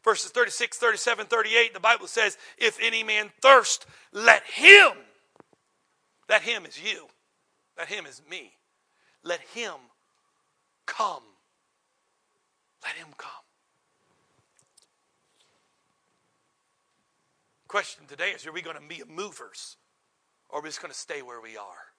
verses 0.03 0.31
36, 0.31 0.77
37, 0.77 1.25
38, 1.25 1.73
the 1.73 1.79
Bible 1.79 2.07
says, 2.07 2.37
If 2.57 2.77
any 2.81 3.03
man 3.03 3.31
thirst, 3.41 3.85
let 4.11 4.43
him, 4.43 4.91
that 6.27 6.41
him 6.41 6.65
is 6.65 6.81
you, 6.81 7.07
that 7.77 7.87
him 7.87 8.05
is 8.05 8.21
me, 8.29 8.51
let 9.23 9.41
him 9.53 9.73
come. 10.85 11.23
Let 12.83 12.95
him 12.95 13.07
come. 13.17 13.31
Question 17.67 18.05
today 18.07 18.29
is 18.29 18.45
Are 18.45 18.51
we 18.51 18.61
going 18.61 18.75
to 18.75 18.83
be 18.87 19.01
movers 19.09 19.77
or 20.49 20.59
are 20.59 20.61
we 20.61 20.69
just 20.69 20.81
going 20.81 20.91
to 20.91 20.97
stay 20.97 21.21
where 21.21 21.41
we 21.41 21.57
are? 21.57 21.91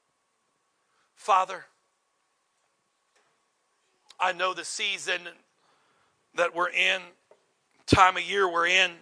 Father, 1.14 1.64
I 4.20 4.32
know 4.32 4.54
the 4.54 4.64
season 4.64 5.22
that 6.36 6.54
we're 6.54 6.70
in 6.70 7.00
time 7.86 8.16
of 8.16 8.22
year 8.22 8.50
we're 8.50 8.66
in 8.66 8.92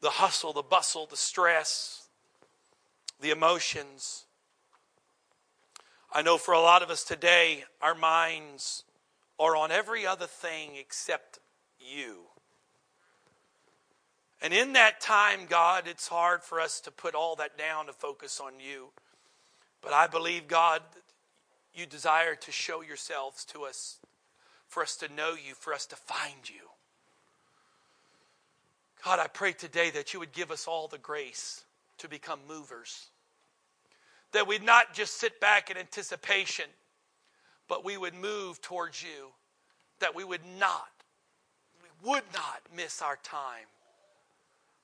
the 0.00 0.10
hustle, 0.10 0.52
the 0.52 0.62
bustle, 0.62 1.06
the 1.06 1.16
stress, 1.16 2.08
the 3.20 3.30
emotions. 3.30 4.26
I 6.12 6.22
know 6.22 6.38
for 6.38 6.52
a 6.52 6.60
lot 6.60 6.82
of 6.82 6.90
us 6.90 7.04
today, 7.04 7.64
our 7.80 7.94
minds 7.94 8.82
are 9.38 9.54
on 9.56 9.70
every 9.70 10.06
other 10.06 10.26
thing 10.26 10.70
except 10.76 11.38
you. 11.78 12.16
And 14.42 14.52
in 14.52 14.72
that 14.72 15.00
time, 15.00 15.40
God, 15.48 15.84
it's 15.86 16.08
hard 16.08 16.42
for 16.42 16.60
us 16.60 16.80
to 16.80 16.90
put 16.90 17.14
all 17.14 17.36
that 17.36 17.56
down 17.56 17.86
to 17.86 17.92
focus 17.92 18.40
on 18.40 18.54
you. 18.58 18.88
But 19.82 19.92
I 19.92 20.08
believe, 20.08 20.48
God, 20.48 20.82
you 21.74 21.86
desire 21.86 22.34
to 22.34 22.50
show 22.50 22.80
yourselves 22.80 23.44
to 23.46 23.62
us, 23.62 23.98
for 24.66 24.82
us 24.82 24.96
to 24.96 25.12
know 25.14 25.30
you, 25.30 25.54
for 25.54 25.72
us 25.72 25.86
to 25.86 25.96
find 25.96 26.48
you. 26.48 26.70
God, 29.04 29.20
I 29.20 29.28
pray 29.28 29.52
today 29.52 29.90
that 29.90 30.12
you 30.12 30.18
would 30.20 30.32
give 30.32 30.50
us 30.50 30.66
all 30.66 30.88
the 30.88 30.98
grace 30.98 31.64
to 31.98 32.08
become 32.08 32.40
movers. 32.48 33.09
That 34.32 34.46
we'd 34.46 34.62
not 34.62 34.94
just 34.94 35.18
sit 35.18 35.40
back 35.40 35.70
in 35.70 35.76
anticipation, 35.76 36.66
but 37.68 37.84
we 37.84 37.96
would 37.96 38.14
move 38.14 38.60
towards 38.60 39.02
you. 39.02 39.32
That 40.00 40.14
we 40.14 40.24
would 40.24 40.44
not, 40.58 40.88
we 41.82 42.10
would 42.10 42.24
not 42.32 42.60
miss 42.74 43.02
our 43.02 43.18
time. 43.22 43.66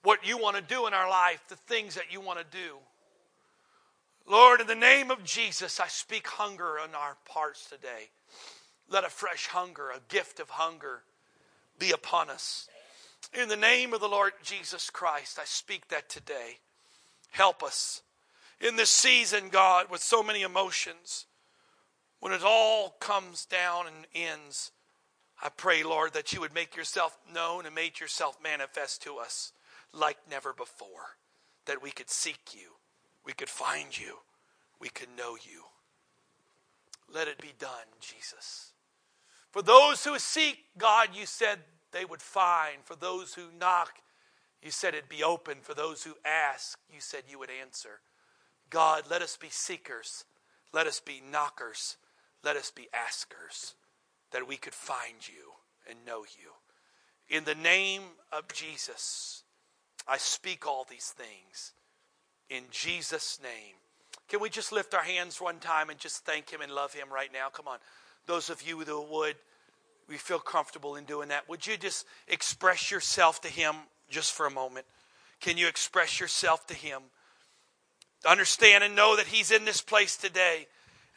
What 0.03 0.27
you 0.27 0.39
want 0.39 0.57
to 0.57 0.63
do 0.63 0.87
in 0.87 0.95
our 0.95 1.09
life, 1.09 1.43
the 1.49 1.57
things 1.57 1.95
that 1.95 2.13
you 2.13 2.21
want 2.21 2.39
to 2.39 2.57
do. 2.57 2.77
Lord, 4.29 4.61
in 4.61 4.67
the 4.67 4.75
name 4.75 5.11
of 5.11 5.25
Jesus, 5.25 5.79
I 5.79 5.87
speak 5.87 6.27
hunger 6.27 6.79
in 6.85 6.95
our 6.95 7.17
parts 7.25 7.69
today. 7.69 8.11
Let 8.89 9.05
a 9.05 9.09
fresh 9.09 9.47
hunger, 9.47 9.91
a 9.91 10.01
gift 10.09 10.41
of 10.41 10.51
hunger, 10.51 11.03
be 11.79 11.93
upon 11.93 12.31
us. 12.31 12.69
In 13.33 13.49
the 13.49 13.57
name 13.57 13.93
of 13.93 14.01
the 14.01 14.09
Lord 14.09 14.33
Jesus 14.43 14.91
Christ, 14.91 15.39
I 15.39 15.45
speak 15.45 15.89
that 15.89 16.09
today. 16.09 16.59
Help 17.31 17.63
us 17.63 18.03
in 18.61 18.77
this 18.77 18.91
season, 18.91 19.49
God, 19.51 19.91
with 19.91 20.03
so 20.03 20.23
many 20.23 20.43
emotions, 20.43 21.27
when 22.21 22.33
it 22.33 22.43
all 22.45 22.97
comes 23.01 23.45
down 23.45 23.87
and 23.87 24.07
ends. 24.15 24.73
I 25.43 25.51
pray, 25.51 25.83
Lord, 25.83 26.15
that 26.15 26.33
you 26.33 26.41
would 26.41 26.55
make 26.55 26.77
yourself 26.77 27.19
known 27.33 27.67
and 27.67 27.75
make 27.75 28.01
yourself 28.01 28.39
manifest 28.43 29.03
to 29.03 29.17
us 29.19 29.53
like 29.93 30.17
never 30.31 30.53
before, 30.53 31.17
that 31.67 31.83
we 31.83 31.91
could 31.91 32.09
seek 32.09 32.55
you, 32.55 32.71
we 33.25 33.33
could 33.33 33.49
find 33.49 33.99
you, 33.99 34.19
we 34.81 34.89
could 34.89 35.09
know 35.17 35.37
you. 35.37 35.65
Let 37.13 37.29
it 37.29 37.41
be 37.41 37.53
done, 37.59 37.71
Jesus. 38.01 38.73
For 39.51 39.63
those 39.63 40.05
who 40.05 40.19
seek, 40.19 40.59
God, 40.77 41.11
you 41.15 41.27
said 41.27 41.61
they 41.93 42.05
would 42.05 42.23
find. 42.23 42.79
For 42.85 42.97
those 42.97 43.35
who 43.35 43.45
knock, 43.59 44.01
you 44.63 44.71
said 44.71 44.95
it'd 44.95 45.09
be 45.09 45.23
open. 45.23 45.59
For 45.63 45.75
those 45.75 46.03
who 46.03 46.15
ask, 46.25 46.79
you 46.93 47.01
said 47.01 47.23
you 47.29 47.39
would 47.39 47.51
answer. 47.51 48.01
God, 48.71 49.05
let 49.11 49.23
us 49.23 49.37
be 49.37 49.49
seekers. 49.51 50.25
Let 50.73 50.87
us 50.87 51.01
be 51.01 51.23
knockers. 51.31 51.97
Let 52.45 52.57
us 52.57 52.71
be 52.71 52.89
askers 52.93 53.75
that 54.33 54.47
we 54.47 54.57
could 54.57 54.75
find 54.75 55.27
you 55.27 55.53
and 55.89 55.99
know 56.07 56.21
you. 56.21 56.51
In 57.29 57.45
the 57.45 57.55
name 57.55 58.03
of 58.33 58.47
Jesus, 58.53 59.43
I 60.07 60.17
speak 60.19 60.67
all 60.67 60.87
these 60.89 61.15
things. 61.17 61.73
In 62.51 62.65
Jesus' 62.71 63.41
name. 63.43 63.75
Can 64.29 64.41
we 64.41 64.51
just 64.51 64.73
lift 64.73 64.95
our 64.95 65.03
hands 65.03 65.41
one 65.41 65.59
time 65.59 65.91
and 65.91 65.99
just 65.99 66.25
thank 66.25 66.51
Him 66.51 66.61
and 66.61 66.73
love 66.73 66.93
Him 66.93 67.13
right 67.13 67.33
now? 67.33 67.49
Come 67.49 67.69
on. 67.69 67.79
Those 68.27 68.51
of 68.51 68.63
you 68.63 68.79
who 68.81 69.03
would 69.03 69.37
we 70.09 70.17
feel 70.17 70.39
comfortable 70.39 70.97
in 70.97 71.05
doing 71.05 71.29
that. 71.29 71.49
Would 71.49 71.67
you 71.67 71.77
just 71.77 72.07
express 72.29 72.91
yourself 72.91 73.41
to 73.43 73.49
Him 73.49 73.75
just 74.09 74.33
for 74.33 74.47
a 74.47 74.51
moment? 74.51 74.87
Can 75.41 75.57
you 75.57 75.67
express 75.67 76.21
yourself 76.21 76.67
to 76.69 76.75
Him? 76.75 77.03
Understand 78.25 78.85
and 78.85 78.97
know 78.97 79.17
that 79.17 79.27
He's 79.27 79.51
in 79.51 79.65
this 79.65 79.81
place 79.81 80.17
today, 80.17 80.67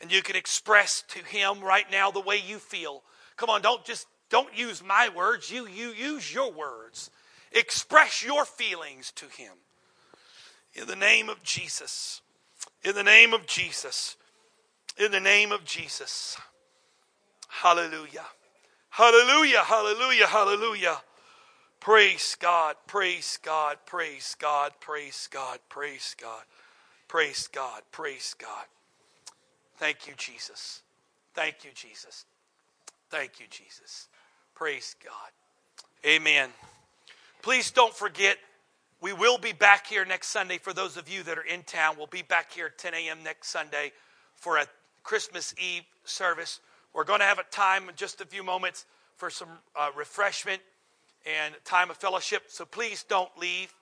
and 0.02 0.12
you 0.12 0.22
can 0.22 0.36
express 0.36 1.04
to 1.10 1.20
Him 1.20 1.62
right 1.62 1.90
now 1.92 2.12
the 2.12 2.20
way 2.20 2.38
you 2.38 2.58
feel. 2.58 3.04
Come 3.38 3.50
on, 3.50 3.62
don't 3.62 3.86
just 3.86 4.08
don't 4.30 4.56
use 4.58 4.84
my 4.84 5.10
words. 5.16 5.52
You 5.52 5.68
you 5.68 5.90
use 5.90 6.34
your 6.34 6.52
words. 6.52 7.10
Express 7.52 8.24
your 8.24 8.46
feelings 8.46 9.12
to 9.14 9.26
Him. 9.26 9.54
In 10.74 10.88
the 10.88 10.96
name 10.96 11.30
of 11.30 11.42
Jesus. 11.44 12.22
In 12.84 12.96
the 12.96 13.04
name 13.04 13.34
of 13.34 13.48
Jesus. 13.48 14.18
In 14.98 15.12
the 15.12 15.20
name 15.20 15.52
of 15.52 15.66
Jesus. 15.66 16.38
Hallelujah. 17.48 18.26
Hallelujah, 18.90 19.64
hallelujah, 19.64 20.28
hallelujah. 20.28 21.02
Praise 21.80 22.36
God, 22.40 22.76
praise 22.88 23.40
God, 23.42 23.78
praise 23.86 24.36
God, 24.38 24.74
praise 24.82 25.30
God, 25.32 25.60
praise 25.70 26.16
God, 26.20 26.44
praise 27.10 27.48
God, 27.48 27.82
praise 27.92 28.34
God. 28.40 28.66
Thank 29.78 30.08
you, 30.08 30.14
Jesus. 30.16 30.82
Thank 31.34 31.66
you, 31.66 31.72
Jesus. 31.74 32.26
Thank 33.10 33.40
you, 33.40 33.48
Jesus. 33.50 34.08
Praise 34.56 34.96
God. 35.04 35.32
Amen. 36.06 36.50
Please 37.42 37.72
don't 37.72 37.94
forget, 37.94 38.38
we 39.02 39.14
will 39.14 39.38
be 39.38 39.54
back 39.54 39.88
here 39.88 40.06
next 40.06 40.28
Sunday. 40.28 40.58
For 40.58 40.74
those 40.74 40.98
of 40.98 41.10
you 41.10 41.24
that 41.24 41.38
are 41.38 41.44
in 41.44 41.64
town, 41.64 41.96
we'll 41.98 42.08
be 42.08 42.22
back 42.22 42.54
here 42.54 42.68
at 42.68 42.78
10 42.78 42.94
a.m. 42.94 43.18
next 43.24 43.48
Sunday 43.48 43.92
for 44.36 44.58
a 44.58 44.66
Christmas 45.04 45.56
Eve 45.58 45.84
service. 46.04 46.60
We're 46.94 47.06
going 47.06 47.20
to 47.20 47.26
have 47.26 47.40
a 47.40 47.44
time 47.44 47.90
in 47.90 47.96
just 47.96 48.22
a 48.22 48.26
few 48.26 48.44
moments 48.44 48.86
for 49.16 49.30
some 49.30 49.50
uh, 49.76 49.90
refreshment 49.96 50.62
and 51.26 51.54
time 51.66 51.90
of 51.90 51.98
fellowship, 51.98 52.44
so 52.48 52.66
please 52.66 53.04
don't 53.04 53.36
leave. 53.38 53.74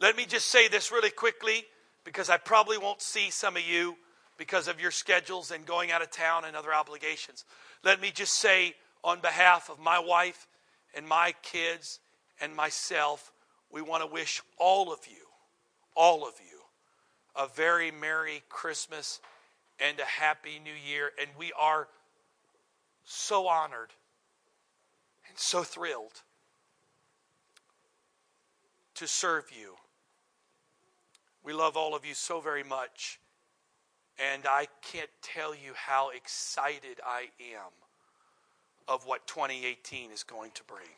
Let 0.00 0.16
me 0.16 0.26
just 0.26 0.46
say 0.46 0.68
this 0.68 0.90
really 0.90 1.10
quickly 1.10 1.64
because 2.04 2.30
I 2.30 2.36
probably 2.36 2.78
won't 2.78 3.02
see 3.02 3.30
some 3.30 3.56
of 3.56 3.62
you 3.62 3.96
because 4.38 4.68
of 4.68 4.80
your 4.80 4.90
schedules 4.90 5.50
and 5.50 5.66
going 5.66 5.90
out 5.90 6.02
of 6.02 6.10
town 6.10 6.44
and 6.44 6.56
other 6.56 6.72
obligations. 6.72 7.44
Let 7.84 8.00
me 8.00 8.10
just 8.10 8.34
say, 8.34 8.74
on 9.04 9.20
behalf 9.20 9.68
of 9.70 9.78
my 9.78 9.98
wife 9.98 10.46
and 10.94 11.06
my 11.06 11.34
kids 11.42 12.00
and 12.40 12.54
myself, 12.54 13.32
we 13.70 13.82
want 13.82 14.02
to 14.02 14.06
wish 14.06 14.42
all 14.58 14.92
of 14.92 15.00
you, 15.06 15.26
all 15.94 16.26
of 16.26 16.34
you, 16.40 16.60
a 17.36 17.46
very 17.48 17.90
Merry 17.90 18.42
Christmas 18.48 19.20
and 19.78 19.98
a 19.98 20.04
Happy 20.04 20.58
New 20.62 20.72
Year. 20.72 21.10
And 21.20 21.28
we 21.38 21.52
are 21.58 21.88
so 23.04 23.46
honored 23.46 23.90
and 25.28 25.38
so 25.38 25.62
thrilled 25.62 26.22
to 28.94 29.06
serve 29.06 29.44
you. 29.50 29.74
We 31.44 31.52
love 31.52 31.76
all 31.76 31.94
of 31.94 32.04
you 32.04 32.14
so 32.14 32.40
very 32.40 32.64
much. 32.64 33.20
And 34.18 34.44
I 34.46 34.66
can't 34.82 35.10
tell 35.22 35.54
you 35.54 35.72
how 35.74 36.10
excited 36.10 37.00
I 37.06 37.30
am 37.40 37.72
of 38.86 39.06
what 39.06 39.26
2018 39.26 40.10
is 40.10 40.22
going 40.22 40.50
to 40.52 40.64
bring. 40.64 40.88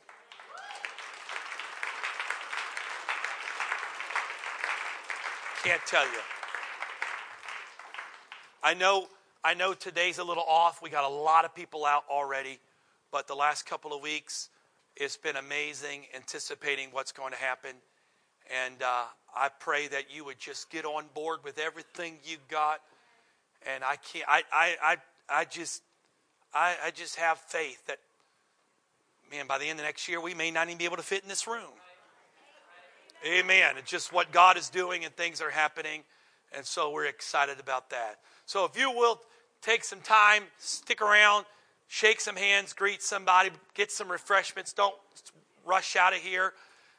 Can't 5.62 5.82
tell 5.86 6.04
you. 6.04 6.18
I 8.64 8.74
know 8.74 9.06
I 9.44 9.54
know 9.54 9.74
today's 9.74 10.18
a 10.18 10.24
little 10.24 10.44
off. 10.46 10.82
We 10.82 10.90
got 10.90 11.04
a 11.04 11.12
lot 11.12 11.44
of 11.44 11.54
people 11.54 11.84
out 11.84 12.04
already, 12.08 12.58
but 13.10 13.26
the 13.26 13.34
last 13.34 13.66
couple 13.66 13.92
of 13.92 14.00
weeks, 14.00 14.50
it's 14.96 15.16
been 15.16 15.36
amazing 15.36 16.06
anticipating 16.14 16.88
what's 16.92 17.10
going 17.10 17.32
to 17.32 17.38
happen. 17.38 17.72
And 18.64 18.82
uh, 18.82 19.04
I 19.34 19.48
pray 19.48 19.88
that 19.88 20.14
you 20.14 20.24
would 20.24 20.38
just 20.38 20.70
get 20.70 20.84
on 20.84 21.04
board 21.14 21.40
with 21.44 21.58
everything 21.58 22.18
you 22.24 22.36
got. 22.48 22.80
And 23.74 23.82
I 23.84 23.96
can't, 23.96 24.24
I, 24.28 24.42
I, 24.52 24.76
I, 24.82 24.96
I 25.28 25.44
just, 25.44 25.82
I, 26.52 26.76
I 26.84 26.90
just 26.90 27.16
have 27.16 27.38
faith 27.38 27.86
that, 27.86 27.98
man, 29.30 29.46
by 29.46 29.58
the 29.58 29.66
end 29.66 29.78
of 29.78 29.86
next 29.86 30.08
year, 30.08 30.20
we 30.20 30.34
may 30.34 30.50
not 30.50 30.68
even 30.68 30.78
be 30.78 30.84
able 30.84 30.96
to 30.96 31.02
fit 31.02 31.22
in 31.22 31.28
this 31.28 31.46
room. 31.46 31.72
Amen. 33.26 33.76
It's 33.78 33.90
just 33.90 34.12
what 34.12 34.32
God 34.32 34.56
is 34.56 34.68
doing 34.68 35.04
and 35.04 35.14
things 35.14 35.40
are 35.40 35.50
happening. 35.50 36.02
And 36.54 36.66
so 36.66 36.90
we're 36.90 37.06
excited 37.06 37.60
about 37.60 37.90
that. 37.90 38.18
So 38.46 38.64
if 38.64 38.76
you 38.76 38.90
will 38.90 39.20
take 39.62 39.84
some 39.84 40.00
time, 40.00 40.42
stick 40.58 41.00
around, 41.00 41.46
shake 41.86 42.20
some 42.20 42.36
hands, 42.36 42.72
greet 42.72 43.00
somebody, 43.00 43.50
get 43.74 43.92
some 43.92 44.10
refreshments. 44.10 44.72
Don't 44.72 44.94
rush 45.64 45.94
out 45.94 46.12
of 46.12 46.18
here. 46.18 46.52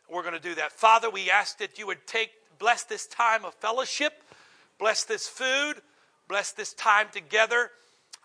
We're 0.10 0.22
going 0.22 0.34
to 0.34 0.40
do 0.40 0.56
that. 0.56 0.72
Father, 0.72 1.10
we 1.10 1.30
ask 1.30 1.58
that 1.60 1.80
you 1.80 1.88
would 1.88 2.06
take, 2.06 2.32
bless 2.60 2.84
this 2.84 3.08
time 3.08 3.46
of 3.46 3.54
fellowship, 3.56 4.14
bless 4.78 5.04
this 5.04 5.28
food, 5.28 5.76
bless 6.28 6.52
this 6.52 6.74
time 6.74 7.08
together. 7.12 7.72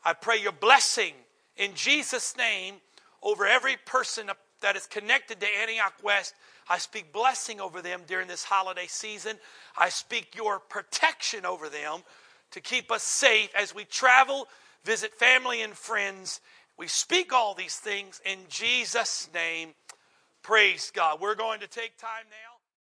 I 0.04 0.12
pray 0.12 0.40
your 0.40 0.52
blessing 0.52 1.14
in 1.56 1.74
Jesus' 1.74 2.36
name 2.36 2.76
over 3.22 3.46
every 3.46 3.76
person 3.84 4.30
that 4.60 4.76
is 4.76 4.86
connected 4.86 5.40
to 5.40 5.46
Antioch 5.46 5.94
West. 6.02 6.34
I 6.68 6.78
speak 6.78 7.12
blessing 7.12 7.60
over 7.60 7.80
them 7.80 8.02
during 8.06 8.28
this 8.28 8.44
holiday 8.44 8.86
season. 8.86 9.36
I 9.76 9.88
speak 9.88 10.36
your 10.36 10.58
protection 10.58 11.46
over 11.46 11.68
them 11.68 12.02
to 12.50 12.60
keep 12.60 12.90
us 12.90 13.02
safe 13.02 13.50
as 13.54 13.74
we 13.74 13.84
travel, 13.84 14.48
visit 14.84 15.14
family 15.14 15.62
and 15.62 15.74
friends. 15.74 16.40
We 16.76 16.86
speak 16.86 17.32
all 17.32 17.54
these 17.54 17.76
things 17.76 18.20
in 18.24 18.38
Jesus' 18.48 19.28
name. 19.32 19.70
Praise 20.48 20.90
God. 20.94 21.20
We're 21.20 21.34
going 21.34 21.60
to 21.60 21.66
take 21.66 21.98
time 21.98 22.24
now. 22.30 22.47